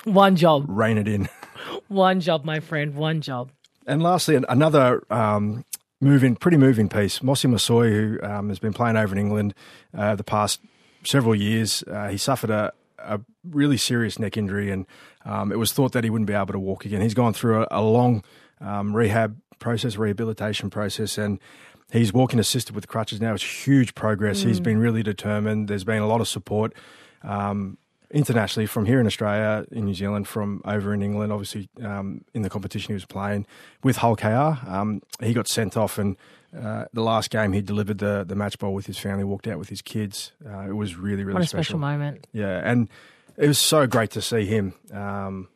[0.04, 0.66] one job.
[0.68, 1.30] rein it in.
[1.88, 2.96] One job, my friend.
[2.96, 3.52] One job.
[3.86, 5.66] And lastly, another um,
[6.00, 7.24] moving, pretty moving piece.
[7.24, 9.54] Mose Masoe, who um, has been playing over in England
[9.98, 10.62] uh, the past
[11.04, 14.86] several years, uh, he suffered a, a really serious neck injury, and
[15.26, 17.02] um, it was thought that he wouldn't be able to walk again.
[17.02, 18.24] He's gone through a, a long
[18.62, 21.40] um, rehab process, rehabilitation process, and
[21.92, 23.34] he's walking assisted with crutches now.
[23.34, 24.42] It's huge progress.
[24.42, 25.68] He's been really determined.
[25.68, 26.74] There's been a lot of support.
[27.24, 27.78] Um,
[28.12, 32.42] internationally from here in Australia, in New Zealand, from over in England, obviously um, in
[32.42, 33.46] the competition he was playing
[33.84, 34.58] with Hull KR.
[34.68, 36.18] Um, he got sent off, and
[36.58, 39.60] uh, the last game he delivered the the match ball with his family, walked out
[39.60, 40.32] with his kids.
[40.46, 42.28] Uh, it was really really What a special moment.
[42.34, 42.90] Yeah, and
[43.40, 45.48] it was so great to see him um,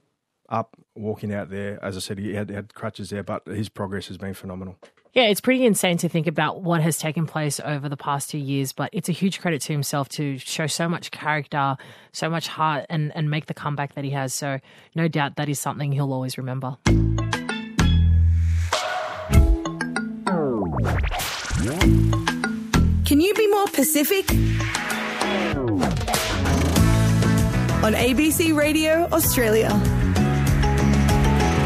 [0.49, 1.84] up walking out there.
[1.84, 4.77] As I said, he had, had crutches there, but his progress has been phenomenal.
[5.11, 8.39] Yeah, it's pretty insane to think about what has taken place over the past two
[8.39, 11.77] years, but it's a huge credit to himself to show so much character,
[12.13, 14.34] so much heart, and, and make the comeback that he has.
[14.34, 14.59] So,
[14.95, 16.77] no doubt that is something he'll always remember.
[23.05, 24.25] Can you be more Pacific?
[27.84, 29.67] On ABC Radio Australia.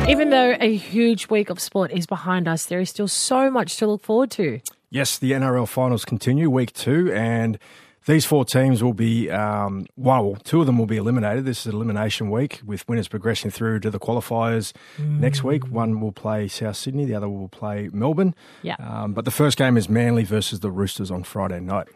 [0.09, 3.77] Even though a huge week of sport is behind us, there is still so much
[3.77, 4.59] to look forward to.
[4.89, 7.59] Yes, the NRL finals continue week two, and
[8.07, 11.45] these four teams will be um, well, two of them will be eliminated.
[11.45, 15.67] This is elimination week with winners progressing through to the qualifiers next week.
[15.67, 18.33] One will play South Sydney, the other will play Melbourne.
[18.63, 18.77] Yeah.
[18.79, 21.89] Um, but the first game is Manly versus the Roosters on Friday night.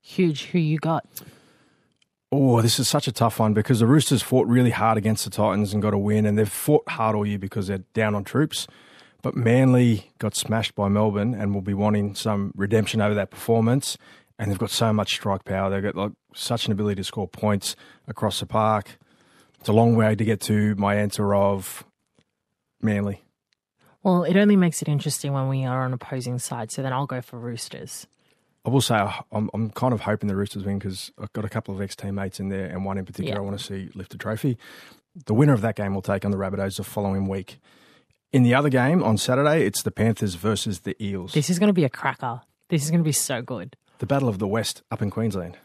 [0.00, 0.44] Huge.
[0.46, 1.04] Who you got?
[2.38, 5.30] Oh, this is such a tough one because the Roosters fought really hard against the
[5.30, 8.24] Titans and got a win, and they've fought hard all year because they're down on
[8.24, 8.66] troops.
[9.22, 13.96] But Manly got smashed by Melbourne and will be wanting some redemption over that performance.
[14.38, 15.70] And they've got so much strike power.
[15.70, 17.74] They've got like such an ability to score points
[18.06, 18.98] across the park.
[19.58, 21.84] It's a long way to get to my answer of
[22.82, 23.24] Manly.
[24.02, 26.74] Well, it only makes it interesting when we are on opposing sides.
[26.74, 28.06] So then I'll go for Roosters.
[28.66, 28.96] I will say
[29.32, 31.94] I'm, I'm kind of hoping the Roosters win because I've got a couple of ex
[31.94, 33.42] teammates in there, and one in particular Yeah.
[33.42, 34.58] I want to see lift a trophy.
[35.24, 37.60] The winner of that game will take on the Rabbitohs the following week.
[38.32, 41.32] In the other game on Saturday, it's the Panthers versus the Eels.
[41.32, 42.42] This is going to be a cracker.
[42.68, 43.76] This is going to be so good.
[43.98, 45.56] The Battle of the West up in Queensland.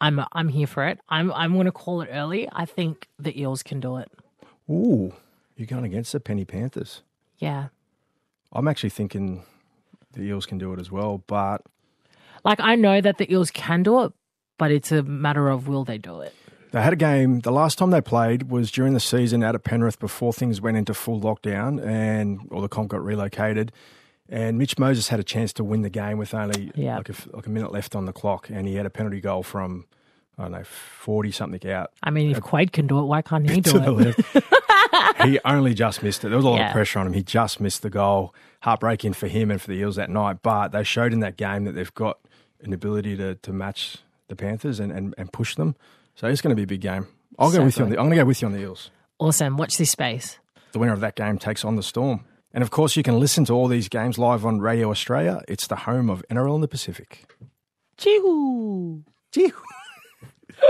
[0.00, 0.98] I'm I'm here for it.
[1.08, 2.46] I'm I'm going to call it early.
[2.52, 4.10] I think the Eels can do it.
[4.70, 5.14] Ooh,
[5.56, 7.02] you're going against the Penny Panthers.
[7.38, 7.68] Yeah.
[8.52, 9.44] I'm actually thinking
[10.12, 11.62] the Eels can do it as well, but
[12.44, 14.12] Like I know that the Eels can do it,
[14.58, 16.34] but it's a matter of will they do it.
[16.72, 17.40] They had a game.
[17.40, 20.76] The last time they played was during the season out at Penrith before things went
[20.78, 23.72] into full lockdown and all the comp got relocated.
[24.28, 26.96] And Mitch Moses had a chance to win the game with only Yeah.
[26.96, 29.42] like, a, like a minute left on the clock, and he had a penalty goal
[29.42, 29.84] from
[30.38, 31.90] I don't know forty something out.
[32.02, 34.16] I mean, if Quade can do it, why can't he do it?
[35.24, 36.28] he only just missed it.
[36.28, 36.68] There was a lot Yeah.
[36.68, 37.12] of pressure on him.
[37.12, 38.34] He just missed the goal.
[38.62, 40.38] Heartbreaking for him and for the Eels that night.
[40.42, 42.18] But they showed in that game that they've got
[42.62, 43.98] an ability to, to match
[44.28, 45.76] the Panthers and, and, and push them.
[46.14, 47.06] So it's going to be a big game.
[47.38, 47.96] I'll go So with you on the.
[47.98, 48.90] I'm going to go with you on the Eels.
[49.18, 49.56] Awesome.
[49.56, 50.38] Watch this space.
[50.72, 52.24] The winner of that game takes on the Storm.
[52.54, 55.40] And of course, you can listen to all these games live on Radio Australia.
[55.48, 57.24] It's the home of NRL in the Pacific.
[57.96, 59.02] Chee-hoo.
[59.32, 59.62] Chee-hoo.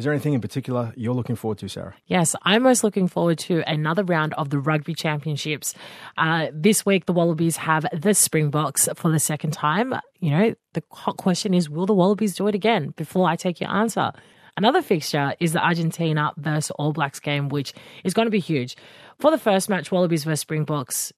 [0.00, 1.94] Is there anything in particular you're looking forward to, Sarah?
[2.06, 5.74] Yes, I'm most looking forward to another round of the Rugby Championships.
[6.16, 9.92] Uh, this week, the Wallabies have the Springboks for the second time.
[10.18, 12.94] You know, the hot question is will the Wallabies do it again?
[12.96, 14.10] Before I take your answer.
[14.56, 18.78] Another fixture is the Argentina versus All Blacks game, which is going to be huge.
[19.18, 21.12] For the first match, Wallabies versus Springboks,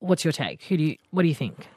[0.00, 0.62] what's your take?
[0.64, 1.68] Who do you, what do you think?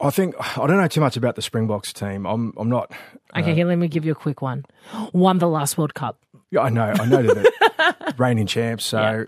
[0.00, 2.26] I think I don't know too much about the Springboks team.
[2.26, 2.90] I'm I'm not.
[3.36, 4.64] Okay, uh, here, let me give you a quick one.
[5.12, 6.18] Won the last World Cup.
[6.50, 6.92] Yeah, I know.
[6.98, 8.84] I know they're reigning champs.
[8.86, 9.26] So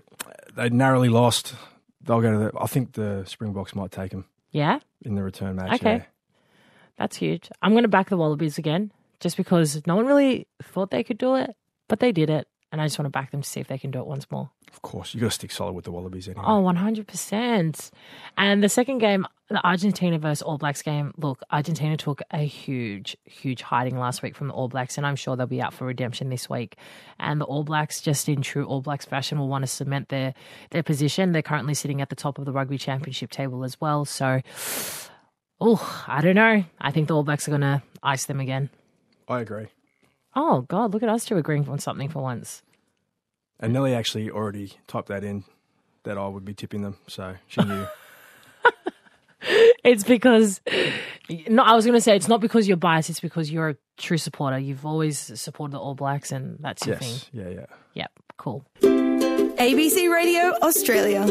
[0.55, 1.53] they narrowly lost.
[2.01, 2.51] They'll go to the.
[2.59, 4.79] I think the Springboks might take them Yeah?
[5.03, 5.75] in the return match.
[5.75, 5.95] Okay.
[5.97, 6.03] yeah.
[6.97, 7.49] That's huge.
[7.61, 11.17] I'm going to back the Wallabies again, just because no one really thought they could
[11.17, 11.55] do it,
[11.87, 12.47] but they did it.
[12.73, 14.29] And I just want to back them to see if they can do it once
[14.31, 14.49] more.
[14.73, 16.43] Of course, you got to stick solid with the Wallabies anyway.
[16.47, 17.91] Oh, 100%.
[18.35, 23.15] And the second game, the Argentina versus All Blacks game, look, Argentina took a huge,
[23.25, 25.85] huge hiding last week from the All Blacks, and I'm sure they'll be out for
[25.85, 26.75] redemption this week.
[27.19, 30.33] And the All Blacks, just in true All Blacks fashion, will want to cement their,
[30.71, 31.31] their position.
[31.31, 34.03] They're currently sitting at the top of the Rugby Championship table as well.
[34.03, 34.41] So,
[35.61, 36.65] oh, I don't know.
[36.81, 38.71] I think the All Blacks are going to ice them again.
[39.27, 39.67] I agree.
[40.35, 42.63] Oh, God, look at us two agreeing on something for once.
[43.59, 45.43] And Nelly actually already typed that in
[46.03, 47.87] that I would be tipping them, so she knew.
[49.83, 50.61] It's because,
[51.49, 53.09] no, I was going to say it's not because you're biased.
[53.09, 54.57] It's because you're a true supporter.
[54.57, 57.25] You've always supported the All Blacks, and that's your yes.
[57.25, 57.43] thing.
[57.43, 57.65] Yeah, yeah.
[57.93, 58.65] Yep, cool.
[58.81, 61.25] ABC Radio Australia.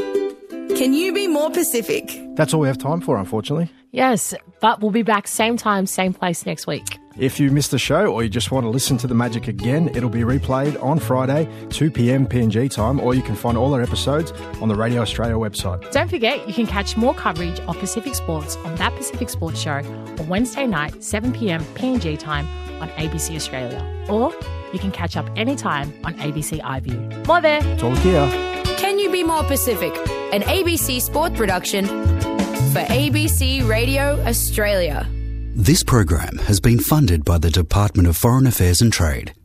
[0.77, 2.21] Can you be more Pacific?
[2.35, 3.71] That's all we have time for, unfortunately.
[3.91, 6.99] Yes, but we'll be back same time, same place next week.
[7.19, 9.89] If you missed the show or you just want to listen to the magic again,
[9.95, 12.27] it'll be replayed on Friday, 2 p.m.
[12.27, 14.33] PNG time, or you can find all our episodes
[14.63, 15.91] on the Radio Australia website.
[15.93, 19.73] Don't forget, you can catch more coverage of Pacific Sports on That Pacific Sports Show
[20.19, 21.63] on Wednesday night, 7 p.m.
[21.75, 22.49] PNG time
[22.81, 23.85] on ABC Australia.
[24.09, 24.33] Or
[24.73, 27.27] you can catch up anytime on ABC iView.
[27.27, 27.61] More there.
[27.77, 28.27] Talk here.
[28.79, 29.93] Can You Be More Pacific?
[30.33, 31.87] An ABC sport production
[32.73, 35.07] for ABC Radio Australia.
[35.55, 39.35] This program has been funded by the Department of Foreign Affairs and Trade.